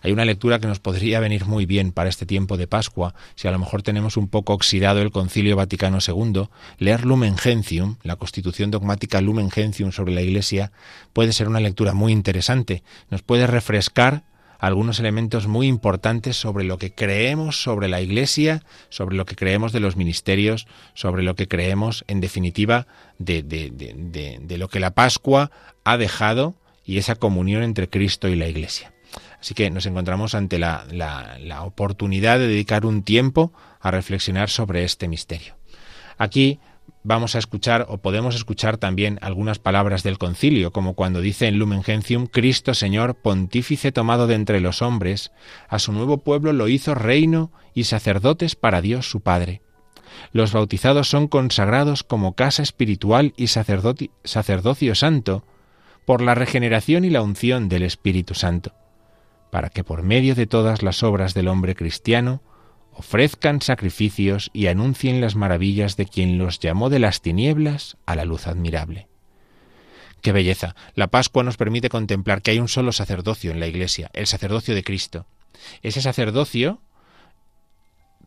[0.02, 3.48] Hay una lectura que nos podría venir muy bien para este tiempo de Pascua, si
[3.48, 8.16] a lo mejor tenemos un poco oxidado el Concilio Vaticano II, leer Lumen Gentium, la
[8.16, 10.72] Constitución dogmática Lumen Gentium sobre la Iglesia,
[11.12, 14.24] puede ser una lectura muy interesante, nos puede refrescar
[14.58, 19.72] algunos elementos muy importantes sobre lo que creemos sobre la Iglesia, sobre lo que creemos
[19.72, 22.86] de los ministerios, sobre lo que creemos, en definitiva,
[23.18, 25.50] de, de, lo que la Pascua
[25.84, 28.92] ha dejado y esa comunión entre Cristo y la Iglesia.
[29.40, 34.50] Así que nos encontramos ante la, la, la oportunidad de dedicar un tiempo a reflexionar
[34.50, 35.56] sobre este misterio.
[36.16, 36.58] Aquí
[37.04, 41.58] vamos a escuchar o podemos escuchar también algunas palabras del concilio, como cuando dice en
[41.58, 45.32] Lumen Gentium, Cristo Señor, pontífice tomado de entre los hombres,
[45.68, 49.62] a su nuevo pueblo lo hizo reino y sacerdotes para Dios su Padre.
[50.32, 55.44] Los bautizados son consagrados como casa espiritual y sacerdocio santo
[56.04, 58.72] por la regeneración y la unción del Espíritu Santo,
[59.50, 62.42] para que por medio de todas las obras del hombre cristiano
[62.92, 68.24] ofrezcan sacrificios y anuncien las maravillas de quien los llamó de las tinieblas a la
[68.24, 69.08] luz admirable.
[70.20, 70.74] ¡Qué belleza!
[70.94, 74.74] La Pascua nos permite contemplar que hay un solo sacerdocio en la Iglesia, el sacerdocio
[74.74, 75.26] de Cristo.
[75.82, 76.82] Ese sacerdocio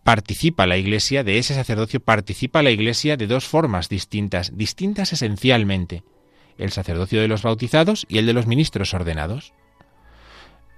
[0.04, 6.04] participa la Iglesia, de ese sacerdocio participa la Iglesia de dos formas distintas, distintas esencialmente,
[6.58, 9.54] el sacerdocio de los bautizados y el de los ministros ordenados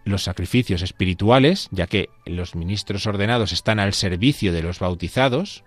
[0.06, 5.64] los sacrificios espirituales, ya que los ministros ordenados están al servicio de los bautizados,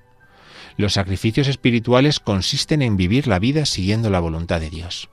[0.76, 5.08] los sacrificios espirituales consisten en vivir la vida siguiendo la voluntad de Dios.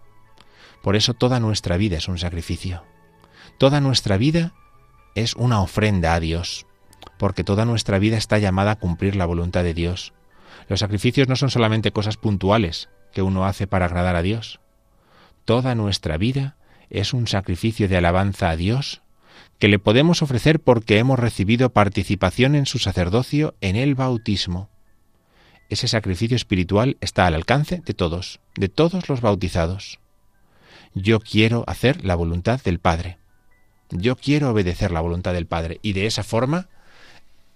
[0.81, 2.83] Por eso toda nuestra vida es un sacrificio.
[3.57, 4.53] Toda nuestra vida
[5.15, 6.65] es una ofrenda a Dios,
[7.17, 10.13] porque toda nuestra vida está llamada a cumplir la voluntad de Dios.
[10.67, 14.59] Los sacrificios no son solamente cosas puntuales que uno hace para agradar a Dios.
[15.45, 16.57] Toda nuestra vida
[16.89, 19.02] es un sacrificio de alabanza a Dios
[19.63, 24.69] que le podemos ofrecer porque hemos recibido participación en su sacerdocio en el bautismo.
[25.69, 30.01] Ese sacrificio espiritual está al alcance de todos, de todos los bautizados.
[30.93, 33.19] Yo quiero hacer la voluntad del Padre.
[33.89, 36.67] Yo quiero obedecer la voluntad del Padre y de esa forma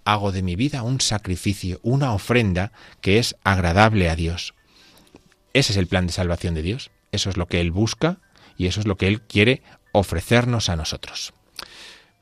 [0.06, 4.54] hago de mi vida un sacrificio, una ofrenda que es agradable a Dios.
[5.52, 6.90] Ese es el plan de salvación de Dios.
[7.12, 8.16] Eso es lo que Él busca
[8.56, 9.60] y eso es lo que Él quiere
[9.92, 11.34] ofrecernos a nosotros.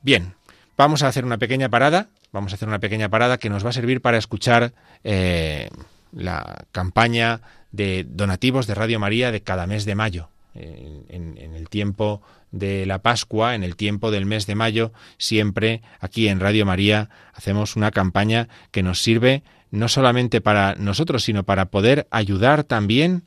[0.01, 0.33] Bien,
[0.77, 2.09] vamos a hacer una pequeña parada.
[2.31, 5.69] Vamos a hacer una pequeña parada que nos va a servir para escuchar eh,
[6.11, 10.29] la campaña de donativos de Radio María de cada mes de mayo.
[10.53, 15.83] En, en, el tiempo de la Pascua, en el tiempo del mes de mayo, siempre
[15.99, 21.43] aquí en Radio María hacemos una campaña que nos sirve no solamente para nosotros, sino
[21.43, 23.23] para poder ayudar también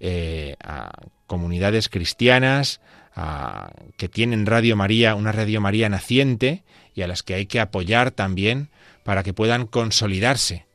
[0.00, 0.90] eh, a
[1.28, 2.80] comunidades cristianas,
[3.96, 8.10] que tienen Radio María, una Radio María naciente y a las que hay que apoyar
[8.10, 8.70] también
[9.04, 10.66] para que puedan consolidarse.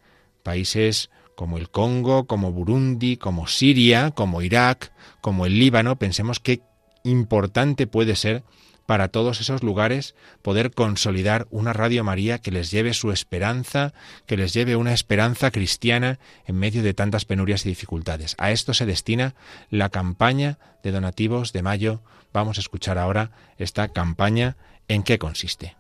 [0.43, 6.62] Países como el Congo, como Burundi, como Siria, como Irak, como el Líbano, pensemos qué
[7.04, 8.43] importante puede ser
[8.88, 13.93] para todos esos lugares poder consolidar una Radio María que les lleve su esperanza,
[14.26, 18.36] que les lleve una esperanza cristiana en medio de tantas penurias y dificultades.
[18.39, 19.36] A esto se destina
[19.70, 22.01] la campaña de donativos de mayo.
[22.34, 24.57] Vamos a escuchar ahora esta campaña
[24.88, 25.75] en qué consiste.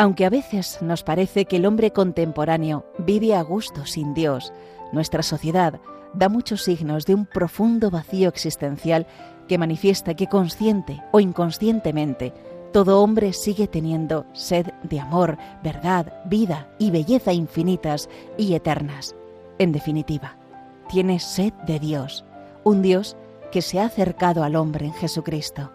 [0.00, 4.52] Aunque a veces nos parece que el hombre contemporáneo vive a gusto sin Dios,
[4.92, 5.80] nuestra sociedad
[6.14, 9.06] da muchos signos de un profundo vacío existencial
[9.48, 12.32] que manifiesta que consciente o inconscientemente
[12.72, 19.14] todo hombre sigue teniendo sed de amor, verdad, vida y belleza infinitas y eternas.
[19.58, 20.37] En definitiva,
[20.88, 22.24] tiene sed de Dios,
[22.64, 23.16] un Dios
[23.52, 25.70] que se ha acercado al hombre en Jesucristo.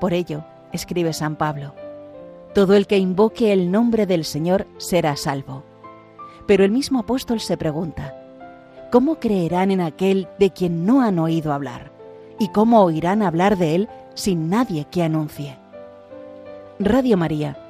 [0.00, 1.74] Por ello, escribe San Pablo,
[2.54, 5.64] todo el que invoque el nombre del Señor será salvo.
[6.46, 8.14] Pero el mismo apóstol se pregunta,
[8.90, 11.92] ¿cómo creerán en aquel de quien no han oído hablar?
[12.38, 15.58] ¿Y cómo oirán hablar de él sin nadie que anuncie?
[16.78, 17.69] Radio María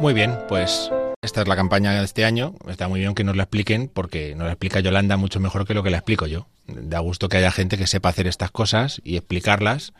[0.00, 0.90] Muy bien, pues
[1.20, 2.54] esta es la campaña de este año.
[2.68, 5.74] Está muy bien que nos la expliquen porque nos la explica Yolanda mucho mejor que
[5.74, 6.46] lo que la explico yo.
[6.66, 9.92] Da gusto que haya gente que sepa hacer estas cosas y explicarlas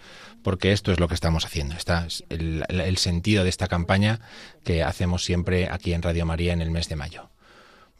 [0.42, 1.74] porque esto es lo que estamos haciendo.
[1.74, 4.20] Es el, el sentido de esta campaña
[4.64, 7.28] que hacemos siempre aquí en Radio María en el mes de mayo.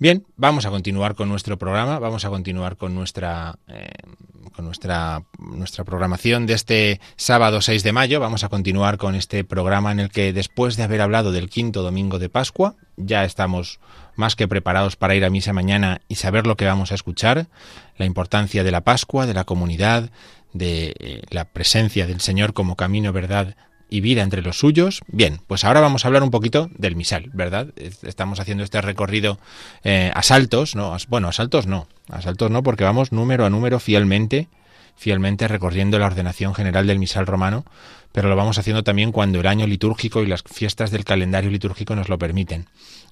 [0.01, 3.91] Bien, vamos a continuar con nuestro programa, vamos a continuar con nuestra, eh,
[4.57, 8.19] con nuestra, nuestra programación de este sábado 6 de mayo.
[8.19, 11.83] Vamos a continuar con este programa en el que después de haber hablado del quinto
[11.83, 13.79] domingo de Pascua, ya estamos
[14.17, 17.49] más que preparados para ir a misa mañana y saber lo que vamos a escuchar,
[17.99, 20.09] la importancia de la Pascua, de la comunidad,
[20.55, 23.55] de eh, la presencia del Señor como camino, verdad
[23.91, 25.03] y vida entre los suyos.
[25.09, 27.69] Bien, pues ahora vamos a hablar un poquito del misal, ¿verdad?
[27.77, 29.39] Estamos haciendo este recorrido
[29.85, 30.97] eh, a saltos, ¿no?
[31.09, 34.49] Bueno, a saltos no, a saltos no, porque vamos número a número fielmente,
[34.97, 37.65] fielmente recorriendo la ordenación general del misal romano,
[38.13, 41.97] pero lo vamos haciendo también cuando el año litúrgico y las fiestas del calendario litúrgico
[41.97, 42.67] nos lo permiten.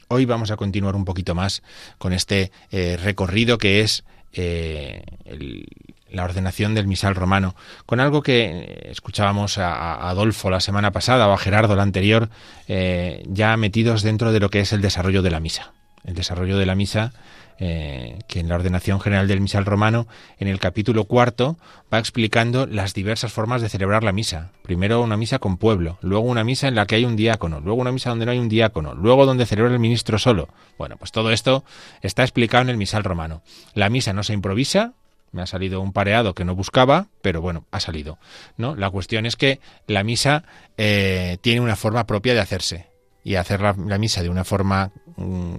[0.06, 1.62] Hoy vamos a continuar un poquito más
[1.98, 5.66] con este eh, recorrido que es eh, el,
[6.10, 7.54] la ordenación del misal romano,
[7.86, 12.28] con algo que escuchábamos a, Adolfo la semana pasada o a Gerardo la anterior,
[12.66, 15.72] eh, ya metidos dentro de lo que es el desarrollo de la misa.
[16.04, 17.12] El desarrollo de la misa,
[17.60, 20.06] eh, que en la ordenación general del misal romano,
[20.38, 21.58] en el capítulo cuarto,
[21.92, 24.52] va explicando las diversas formas de celebrar la misa.
[24.62, 27.80] Primero una misa con pueblo, luego una misa en la que hay un diácono, luego
[27.80, 30.48] una misa donde no hay un diácono, luego donde celebra el ministro solo.
[30.78, 31.64] Bueno, pues todo esto
[32.00, 33.42] está explicado en el misal romano.
[33.74, 34.92] La misa no se improvisa,
[35.32, 38.18] me ha salido un pareado que no buscaba, pero bueno, ha salido.
[38.56, 38.74] ¿no?
[38.74, 40.44] La cuestión es que la misa
[40.76, 42.86] eh, tiene una forma propia de hacerse.
[43.24, 45.56] Y hacer la, misa de una forma mm,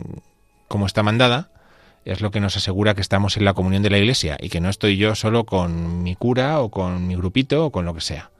[0.67, 1.51] como está mandada
[2.05, 4.61] es lo que nos asegura que estamos en la comunión de la Iglesia y que
[4.61, 8.01] no estoy yo solo con mi cura o con mi grupito o con lo que
[8.01, 8.31] sea.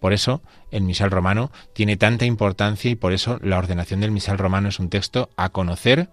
[0.00, 4.36] Por eso el misal romano tiene tanta importancia y por eso la ordenación del misal
[4.36, 6.10] romano es un texto a conocer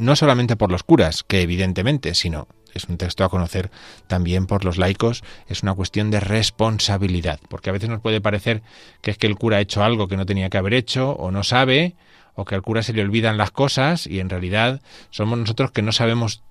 [0.00, 3.70] no solamente por los curas, que evidentemente, sino es un texto a conocer
[4.06, 8.62] también por los laicos, es una cuestión de responsabilidad, porque a veces nos puede parecer
[9.00, 11.30] que es que el cura ha hecho algo que no tenía que haber hecho o
[11.30, 11.94] no sabe,
[12.34, 15.82] o que al cura se le olvidan las cosas y en realidad somos nosotros que
[15.82, 16.42] no sabemos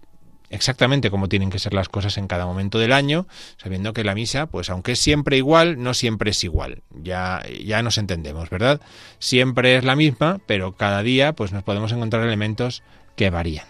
[0.49, 4.15] exactamente cómo tienen que ser las cosas en cada momento del año, sabiendo que la
[4.15, 6.81] misa, pues aunque es siempre igual, no siempre es igual.
[7.01, 8.81] Ya, ya nos entendemos, ¿verdad?
[9.19, 12.83] Siempre es la misma, pero cada día pues nos podemos encontrar elementos
[13.15, 13.65] que varían.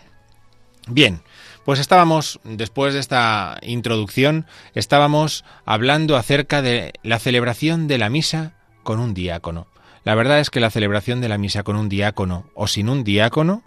[0.88, 1.22] Bien,
[1.66, 8.54] pues estábamos, después de esta introducción, estábamos hablando acerca de la celebración de la misa
[8.84, 9.68] con un diácono.
[10.04, 13.04] La verdad es que la celebración de la misa con un diácono o sin un
[13.04, 13.64] diácono,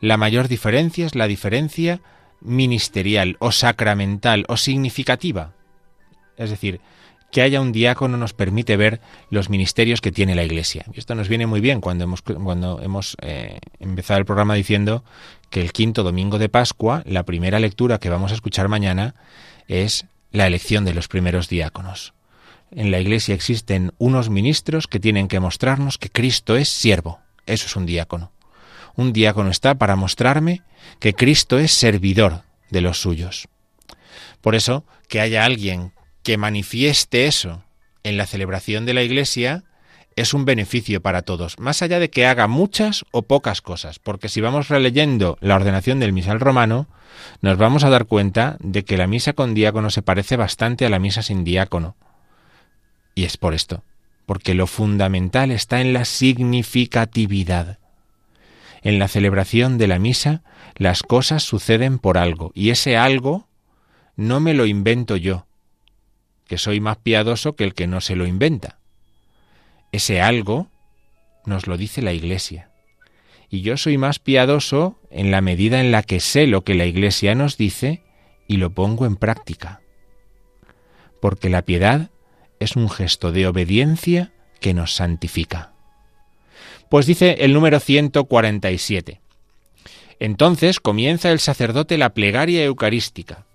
[0.00, 2.00] la mayor diferencia es la diferencia
[2.40, 5.52] ministerial o sacramental o significativa.
[6.36, 6.80] Es decir,
[7.32, 10.84] que haya un diácono nos permite ver los ministerios que tiene la Iglesia.
[10.92, 15.02] Y esto nos viene muy bien cuando hemos, cuando hemos eh, empezado el programa diciendo
[15.48, 19.14] que el quinto domingo de Pascua, la primera lectura que vamos a escuchar mañana,
[19.66, 22.12] es la elección de los primeros diáconos.
[22.70, 27.18] En la Iglesia existen unos ministros que tienen que mostrarnos que Cristo es siervo.
[27.46, 28.30] Eso es un diácono.
[28.94, 30.60] Un diácono está para mostrarme
[30.98, 33.48] que Cristo es servidor de los suyos.
[34.42, 35.92] Por eso, que haya alguien
[36.22, 37.64] que manifieste eso
[38.02, 39.64] en la celebración de la Iglesia
[40.16, 44.28] es un beneficio para todos, más allá de que haga muchas o pocas cosas, porque
[44.28, 46.86] si vamos releyendo la ordenación del misal romano,
[47.40, 50.90] nos vamos a dar cuenta de que la misa con diácono se parece bastante a
[50.90, 51.96] la misa sin diácono.
[53.14, 53.84] Y es por esto,
[54.26, 57.78] porque lo fundamental está en la significatividad.
[58.82, 60.42] En la celebración de la misa
[60.76, 63.48] las cosas suceden por algo, y ese algo
[64.16, 65.46] no me lo invento yo,
[66.52, 68.78] que soy más piadoso que el que no se lo inventa.
[69.90, 70.68] Ese algo
[71.46, 72.68] nos lo dice la Iglesia.
[73.48, 76.84] Y yo soy más piadoso en la medida en la que sé lo que la
[76.84, 78.02] Iglesia nos dice
[78.46, 79.80] y lo pongo en práctica.
[81.22, 82.10] Porque la piedad
[82.60, 85.72] es un gesto de obediencia que nos santifica.
[86.90, 89.22] Pues dice el número 147.
[90.20, 93.46] Entonces comienza el sacerdote la plegaria eucarística.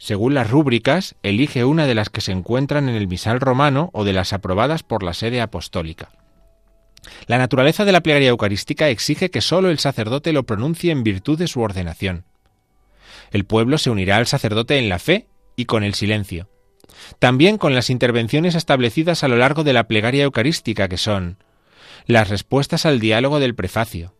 [0.00, 4.02] Según las rúbricas, elige una de las que se encuentran en el misal romano o
[4.02, 6.08] de las aprobadas por la sede apostólica.
[7.26, 11.38] La naturaleza de la plegaria eucarística exige que sólo el sacerdote lo pronuncie en virtud
[11.38, 12.24] de su ordenación.
[13.30, 16.48] El pueblo se unirá al sacerdote en la fe y con el silencio.
[17.18, 21.36] También con las intervenciones establecidas a lo largo de la plegaria eucarística, que son
[22.06, 24.14] las respuestas al diálogo del prefacio,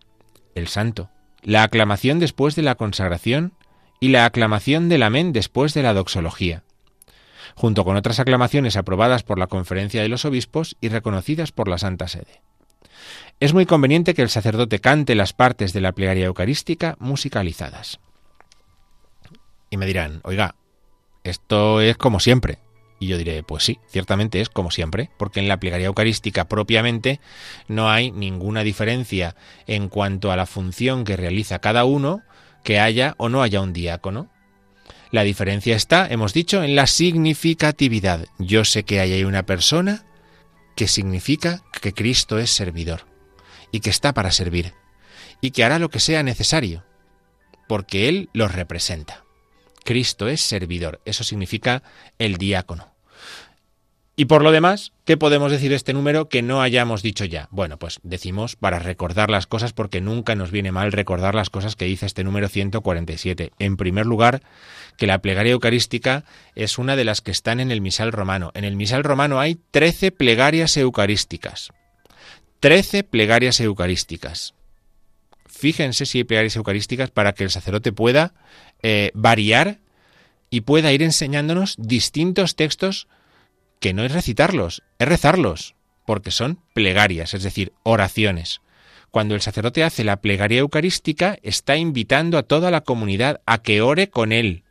[0.55, 1.09] el santo,
[1.43, 3.55] la aclamación después de la consagración
[4.01, 6.65] y la aclamación del amén después de la doxología,
[7.55, 11.79] junto con otras aclamaciones aprobadas por la conferencia de los obispos y reconocidas por la
[11.79, 12.43] Santa Sede.
[13.39, 18.01] Es muy conveniente que el sacerdote cante las partes de la plegaria eucarística musicalizadas.
[19.71, 20.57] Y me dirán, oiga,
[21.23, 22.59] esto es como siempre.
[22.99, 27.19] Y yo diré, pues sí, ciertamente es como siempre, porque en la plegaria eucarística propiamente
[27.67, 29.37] no hay ninguna diferencia
[29.67, 32.23] en cuanto a la función que realiza cada uno,
[32.63, 34.29] que haya o no haya un diácono.
[35.11, 38.27] La diferencia está, hemos dicho, en la significatividad.
[38.39, 40.05] Yo sé que hay una persona
[40.77, 43.07] que significa que Cristo es servidor
[43.73, 44.75] y que está para servir
[45.41, 46.85] y que hará lo que sea necesario,
[47.67, 49.25] porque Él los representa.
[49.85, 51.83] Cristo es servidor, eso significa
[52.19, 52.90] el diácono.
[54.21, 57.49] Y por lo demás, ¿qué podemos decir de este número que no hayamos dicho ya?
[57.51, 61.75] Bueno, pues decimos para recordar las cosas porque nunca nos viene mal recordar las cosas
[61.75, 63.53] que dice este número 147.
[63.59, 64.43] En primer lugar,
[64.99, 68.51] que la plegaria eucarística es una de las que están en el misal romano.
[68.53, 71.73] En el misal romano hay 13 plegarias eucarísticas.
[72.61, 74.53] 13 plegarias eucarísticas.
[75.47, 78.35] Fíjense si hay plegarias eucarísticas para que el sacerdote pueda
[78.83, 79.79] eh, variar
[80.51, 83.09] y pueda ir enseñándonos distintos textos
[83.81, 85.75] que no es recitarlos, es rezarlos,
[86.07, 88.61] porque son plegarias, es decir, oraciones.
[89.11, 93.81] Cuando el sacerdote hace la plegaria eucarística, está invitando a toda la comunidad a que
[93.81, 94.63] ore con él.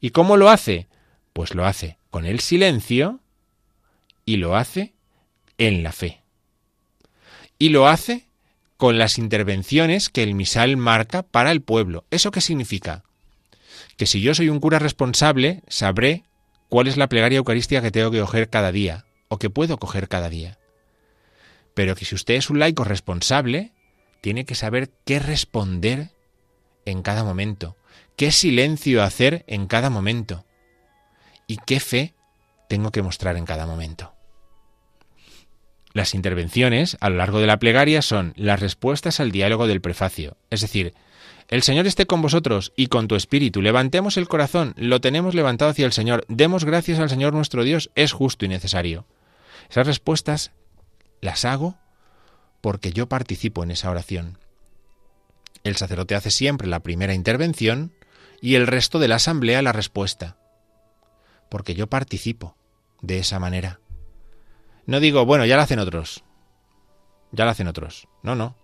[0.00, 0.88] ¿Y cómo lo hace?
[1.32, 3.20] Pues lo hace con el silencio
[4.26, 4.92] y lo hace
[5.56, 6.20] en la fe.
[7.58, 8.26] Y lo hace
[8.76, 12.04] con las intervenciones que el misal marca para el pueblo.
[12.10, 13.02] ¿Eso qué significa?
[13.96, 16.24] Que si yo soy un cura responsable, sabré
[16.72, 20.08] cuál es la plegaria eucarística que tengo que coger cada día o que puedo coger
[20.08, 20.58] cada día.
[21.74, 23.72] Pero que si usted es un laico responsable,
[24.22, 26.12] tiene que saber qué responder
[26.86, 27.76] en cada momento,
[28.16, 30.46] qué silencio hacer en cada momento
[31.46, 32.14] y qué fe
[32.70, 34.14] tengo que mostrar en cada momento.
[35.92, 40.36] Las intervenciones a lo largo de la plegaria son las respuestas al diálogo del prefacio,
[40.50, 40.94] es decir,
[41.48, 43.60] el Señor esté con vosotros y con tu espíritu.
[43.60, 46.24] Levantemos el corazón, lo tenemos levantado hacia el Señor.
[46.28, 49.04] Demos gracias al Señor nuestro Dios, es justo y necesario.
[49.68, 50.52] Esas respuestas
[51.20, 51.76] las hago
[52.62, 54.38] porque yo participo en esa oración.
[55.62, 57.92] El sacerdote hace siempre la primera intervención
[58.40, 60.38] y el resto de la asamblea la respuesta.
[61.50, 62.56] Porque yo participo
[63.02, 63.81] de esa manera.
[64.86, 66.24] No digo, bueno, ya la hacen otros.
[67.30, 68.08] Ya la hacen otros.
[68.22, 68.56] No, no.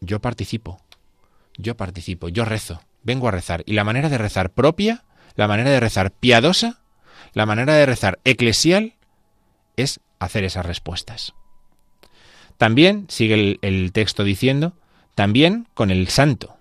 [0.00, 0.78] Yo participo
[1.56, 3.62] yo participo, yo rezo, vengo a rezar.
[3.66, 5.04] Y la manera de rezar propia,
[5.36, 6.80] la manera de rezar piadosa,
[7.32, 8.94] la manera de rezar eclesial
[9.76, 11.34] es hacer esas respuestas.
[12.58, 14.74] También, sigue el, el, texto diciendo,
[15.14, 16.56] también con el santo.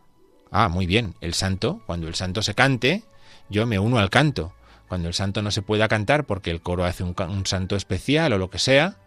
[0.52, 3.04] Ah, muy bien, el santo, cuando el santo se cante,
[3.50, 4.54] yo me uno al canto.
[4.94, 7.16] Cuando el santo no se pueda cantar porque el coro hace un,
[7.48, 8.98] santo especial o lo que sea,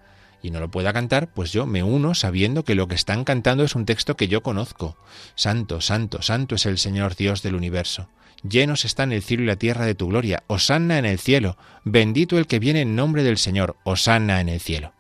[0.43, 3.63] y no lo pueda cantar, pues yo me uno sabiendo que lo que están cantando
[3.63, 4.97] es un texto que yo conozco.
[5.37, 8.09] Santo, santo, santo es el Señor Dios del universo.
[8.43, 10.43] Llenos están el cielo y la tierra de tu gloria.
[10.49, 11.57] Osanna en el cielo.
[11.85, 13.77] Bendito el que viene en nombre del Señor.
[13.85, 14.93] Osanna en el cielo.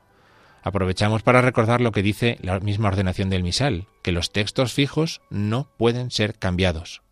[0.62, 5.20] Aprovechamos para recordar lo que dice la misma ordenación del misal, que los textos fijos
[5.30, 7.02] no pueden ser cambiados.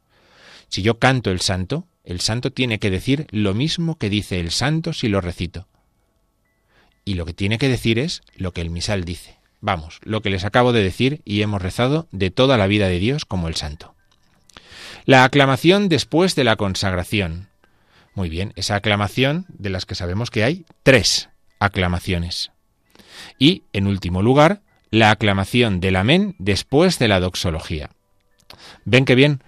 [0.68, 4.50] Si yo canto el santo, el santo tiene que decir lo mismo que dice el
[4.50, 5.66] santo si lo recito
[7.04, 9.38] y lo que tiene que decir es lo que el misal dice.
[9.60, 12.98] Vamos, lo que les acabo de decir y hemos rezado de toda la vida de
[12.98, 13.94] Dios como el santo.
[15.04, 17.48] La aclamación después de la consagración.
[18.14, 21.28] Muy bien, esa aclamación de las que sabemos que hay tres
[21.58, 22.52] aclamaciones.
[23.38, 27.90] Y, en último lugar, la aclamación del amén después de la doxología.
[28.84, 29.42] Ven que bien,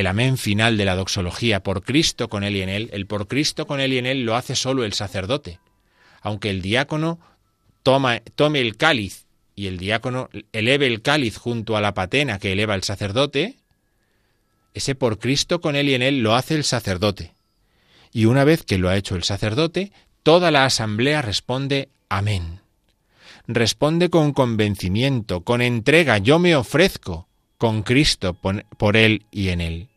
[0.00, 3.26] el amén final de la doxología, por Cristo con él y en él, el por
[3.28, 5.60] Cristo con él y en él lo hace solo el sacerdote,
[6.20, 7.18] aunque el diácono
[7.82, 8.22] tome
[8.60, 12.82] el cáliz y el diácono eleve el cáliz junto a la patena que eleva el
[12.82, 13.56] sacerdote,
[14.74, 17.32] ese por Cristo con él y en él lo hace el sacerdote.
[18.12, 19.92] Y una vez que lo ha hecho el sacerdote,
[20.22, 22.60] toda la asamblea responde Amén.
[23.46, 27.27] Responde con convencimiento, con entrega, yo me ofrezco
[27.58, 29.88] con Cristo por él y en él.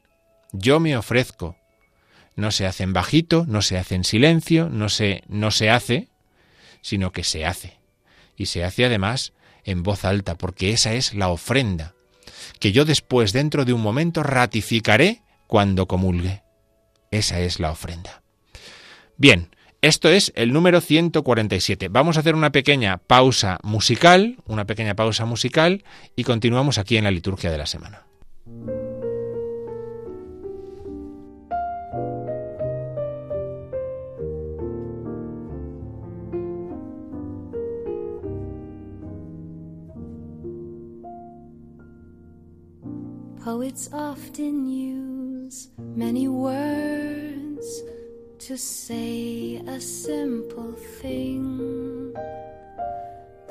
[0.52, 1.56] Yo me ofrezco.
[2.36, 6.10] No se hace en bajito, no se hace en silencio, no se, no se hace,
[6.82, 7.78] sino que se hace.
[8.36, 9.34] Y se hace además
[9.64, 11.94] en voz alta, porque esa es la ofrenda,
[12.60, 16.42] que yo después, dentro de un momento, ratificaré cuando comulgue.
[17.12, 18.24] Esa es la ofrenda.
[19.18, 19.50] Bien,
[19.82, 21.90] esto es el número 147.
[21.90, 25.84] Vamos a hacer una pequeña pausa musical, una pequeña pausa musical,
[26.16, 28.06] y continuamos aquí en la liturgia de la semana.
[43.44, 47.84] Poets often use many words
[48.48, 52.12] to say a simple thing.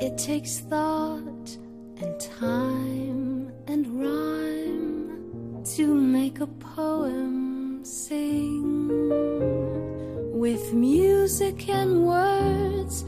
[0.01, 1.57] It takes thought
[2.01, 8.89] and time and rhyme to make a poem sing.
[10.33, 13.05] With music and words,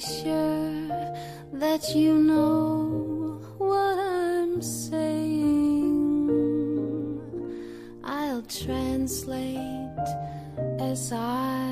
[0.00, 0.88] sure
[1.52, 5.56] that you know what I'm saying.
[8.04, 10.08] I'll translate
[10.80, 11.65] as I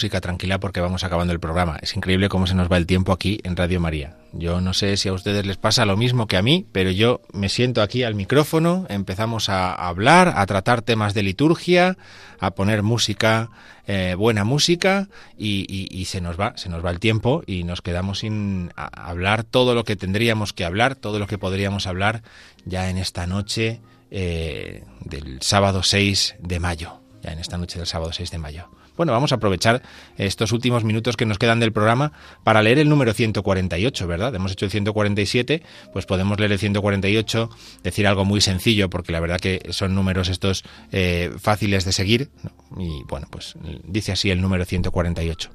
[0.00, 1.76] Música tranquila porque vamos acabando el programa.
[1.82, 4.16] Es increíble cómo se nos va el tiempo aquí en Radio María.
[4.32, 7.20] Yo no sé si a ustedes les pasa lo mismo que a mí, pero yo
[7.34, 11.98] me siento aquí al micrófono, empezamos a hablar, a tratar temas de liturgia,
[12.38, 13.50] a poner música,
[13.86, 18.20] eh, buena música, y, se nos va, se nos va el tiempo y nos quedamos
[18.20, 22.22] sin hablar todo lo que tendríamos que hablar, todo lo que podríamos hablar
[22.64, 27.00] ya en esta noche eh, del sábado 6 de mayo.
[27.22, 28.70] Ya en esta noche del sábado 6 de mayo.
[28.96, 29.82] Bueno, vamos a aprovechar
[30.18, 32.12] estos últimos minutos que nos quedan del programa
[32.44, 34.34] para leer el número 148, ¿verdad?
[34.34, 35.62] Hemos hecho el 147,
[35.92, 37.50] pues podemos leer el 148,
[37.82, 42.30] decir algo muy sencillo, porque la verdad que son números estos eh, fáciles de seguir.
[42.78, 45.50] Y bueno, pues dice así el número 148.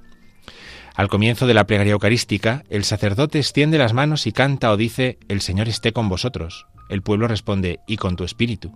[0.96, 5.20] Al comienzo de la plegaria eucarística, el sacerdote extiende las manos y canta o dice,
[5.28, 6.68] El Señor esté con vosotros.
[6.90, 8.72] El pueblo responde, y con tu espíritu.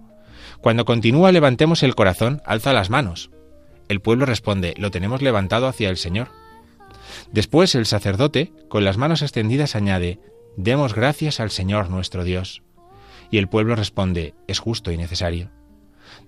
[0.59, 3.31] Cuando continúa, levantemos el corazón, alza las manos.
[3.89, 6.29] El pueblo responde, lo tenemos levantado hacia el Señor.
[7.31, 10.19] Después el sacerdote, con las manos extendidas, añade,
[10.55, 12.61] Demos gracias al Señor nuestro Dios.
[13.31, 15.51] Y el pueblo responde, es justo y necesario.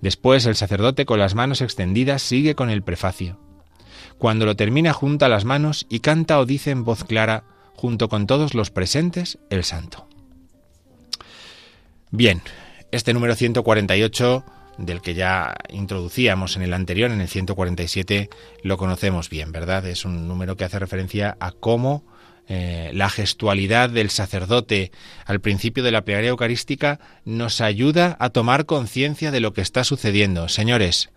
[0.00, 3.38] Después el sacerdote, con las manos extendidas, sigue con el prefacio.
[4.18, 7.44] Cuando lo termina, junta las manos y canta o dice en voz clara,
[7.74, 10.08] junto con todos los presentes, el santo.
[12.10, 12.42] Bien,
[12.90, 14.44] este número 148
[14.78, 18.30] del que ya introducíamos en el anterior, en el 147,
[18.62, 19.86] lo conocemos bien, ¿verdad?
[19.86, 22.04] Es un número que hace referencia a cómo
[22.48, 24.90] eh, la gestualidad del sacerdote
[25.26, 29.84] al principio de la plegaria eucarística nos ayuda a tomar conciencia de lo que está
[29.84, 30.48] sucediendo.
[30.48, 31.10] Señores,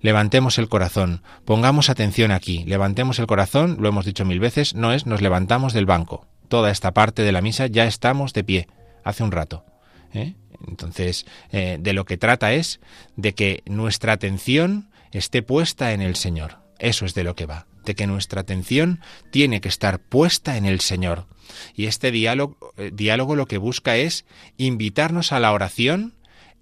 [0.00, 4.92] levantemos el corazón, pongamos atención aquí, levantemos el corazón, lo hemos dicho mil veces, no
[4.92, 6.26] es nos levantamos del banco.
[6.48, 8.68] Toda esta parte de la misa ya estamos de pie,
[9.04, 9.64] hace un rato.
[10.12, 10.34] ¿eh?
[10.66, 12.80] Entonces, eh, de lo que trata es
[13.16, 16.58] de que nuestra atención esté puesta en el Señor.
[16.78, 19.00] Eso es de lo que va, de que nuestra atención
[19.30, 21.26] tiene que estar puesta en el Señor.
[21.74, 24.24] Y este diálogo, eh, diálogo lo que busca es
[24.56, 26.14] invitarnos a la oración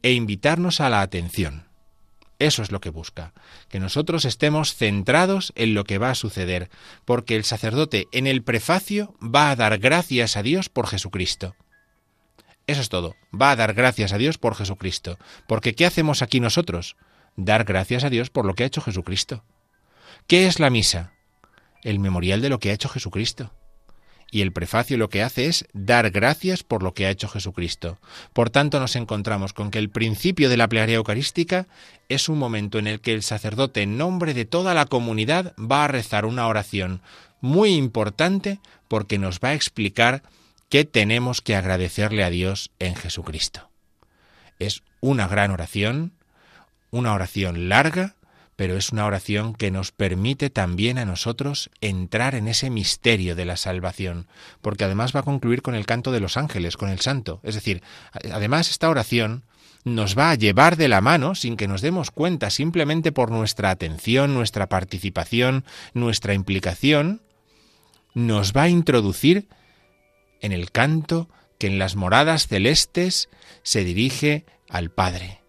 [0.02, 1.70] e invitarnos a la atención.
[2.38, 3.34] Eso es lo que busca,
[3.68, 6.70] que nosotros estemos centrados en lo que va a suceder,
[7.04, 11.54] porque el sacerdote en el prefacio va a dar gracias a Dios por Jesucristo.
[12.70, 15.18] Eso es todo, va a dar gracias a Dios por Jesucristo,
[15.48, 16.94] porque ¿qué hacemos aquí nosotros?
[17.34, 19.42] Dar gracias a Dios por lo que ha hecho Jesucristo.
[20.28, 21.12] ¿Qué es la misa?
[21.82, 23.52] El memorial de lo que ha hecho Jesucristo.
[24.30, 27.98] Y el prefacio lo que hace es dar gracias por lo que ha hecho Jesucristo.
[28.32, 31.66] Por tanto, nos encontramos con que el principio de la plegaria eucarística
[32.08, 35.86] es un momento en el que el sacerdote, en nombre de toda la comunidad, va
[35.86, 37.02] a rezar una oración
[37.40, 40.22] muy importante porque nos va a explicar
[40.70, 43.68] qué tenemos que agradecerle a Dios en Jesucristo.
[44.58, 46.12] Es una gran oración,
[46.90, 48.14] una oración larga,
[48.56, 53.46] pero es una oración que nos permite también a nosotros entrar en ese misterio de
[53.46, 54.28] la salvación,
[54.60, 57.40] porque además va a concluir con el canto de los ángeles, con el santo.
[57.42, 57.82] Es decir,
[58.30, 59.44] además esta oración
[59.84, 63.70] nos va a llevar de la mano sin que nos demos cuenta, simplemente por nuestra
[63.70, 65.64] atención, nuestra participación,
[65.94, 67.22] nuestra implicación,
[68.14, 69.48] nos va a introducir
[70.40, 71.28] en el canto
[71.58, 73.28] que en las moradas celestes
[73.62, 75.42] se dirige al Padre.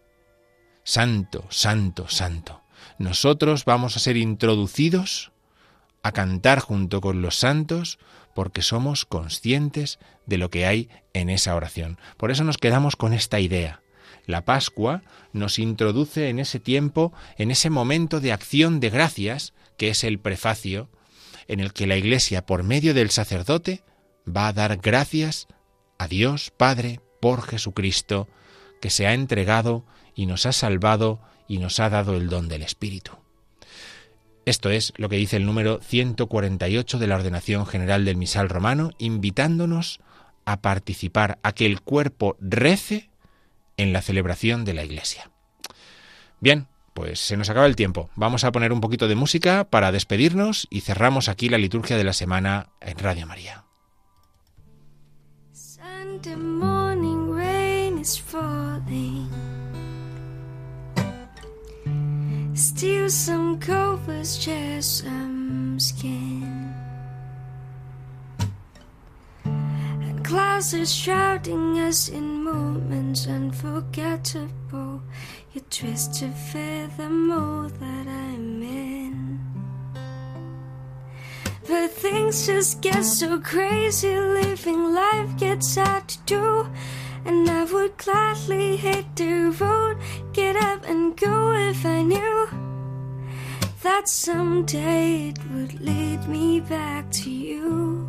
[0.83, 2.61] Santo, santo, santo
[3.01, 5.31] nosotros vamos a ser introducidos
[6.03, 7.99] a cantar junto con los santos
[8.33, 11.97] porque somos conscientes de lo que hay en esa oración.
[12.17, 13.81] Por eso nos quedamos con esta idea.
[14.25, 15.01] La Pascua
[15.33, 20.19] nos introduce en ese tiempo, en ese momento de acción de gracias, que es el
[20.19, 20.87] prefacio,
[21.47, 23.83] en el que la Iglesia, por medio del sacerdote,
[24.28, 25.47] va a dar gracias
[25.97, 28.28] a Dios Padre por Jesucristo,
[28.82, 32.63] que se ha entregado y nos ha salvado y nos ha dado el don del
[32.63, 33.11] Espíritu.
[34.45, 38.91] Esto es lo que dice el número 148 de la Ordenación General del Misal Romano,
[38.97, 39.99] invitándonos
[40.45, 43.09] a participar, a que el cuerpo rece
[43.78, 45.30] en la celebración de la Iglesia.
[46.39, 48.09] Bien, pues se nos acaba el tiempo.
[48.15, 52.03] Vamos a poner un poquito de música para despedirnos y cerramos aquí la liturgia de
[52.03, 53.65] la semana en Radio María.
[56.12, 59.30] Sunday morning rain is falling.
[62.53, 66.74] Steal some covers, share some skin.
[69.45, 75.01] And clouds are shrouding us in moments unforgettable.
[75.53, 79.50] You twist to fit the mold that I'm in.
[82.01, 86.67] Things just get so crazy, living life gets hard to do.
[87.25, 89.97] And I would gladly hit the road,
[90.33, 92.47] get up and go if I knew
[93.83, 98.07] that someday it would lead me back to you.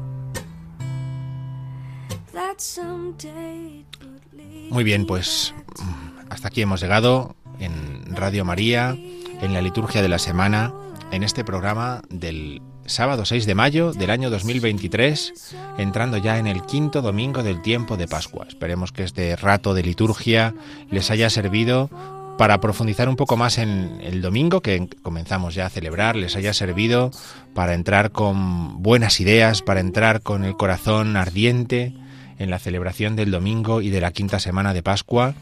[2.33, 8.47] That someday it would lead Muy bien, pues mm, hasta aquí hemos llegado en Radio
[8.47, 8.97] María,
[9.43, 10.73] en la liturgia de la semana,
[11.11, 12.63] en este programa del
[12.93, 17.97] sábado 6 de mayo del año 2023, entrando ya en el quinto domingo del tiempo
[17.97, 18.45] de Pascua.
[18.47, 20.55] Esperemos que este rato de liturgia
[20.91, 21.89] les haya servido
[22.37, 26.53] para profundizar un poco más en el domingo que comenzamos ya a celebrar, les haya
[26.53, 27.11] servido
[27.55, 31.95] para entrar con buenas ideas, para entrar con el corazón ardiente
[32.39, 35.35] en la celebración del domingo y de la quinta semana de Pascua.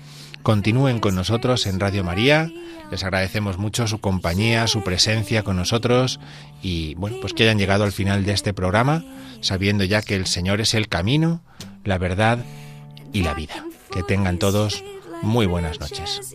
[0.42, 2.50] Continúen con nosotros en Radio María.
[2.90, 6.18] Les agradecemos mucho su compañía, su presencia con nosotros
[6.62, 9.04] y bueno, pues que hayan llegado al final de este programa
[9.40, 11.42] sabiendo ya que el Señor es el camino,
[11.84, 12.44] la verdad
[13.12, 13.64] y la vida.
[13.92, 14.82] Que tengan todos
[15.22, 16.34] muy buenas noches.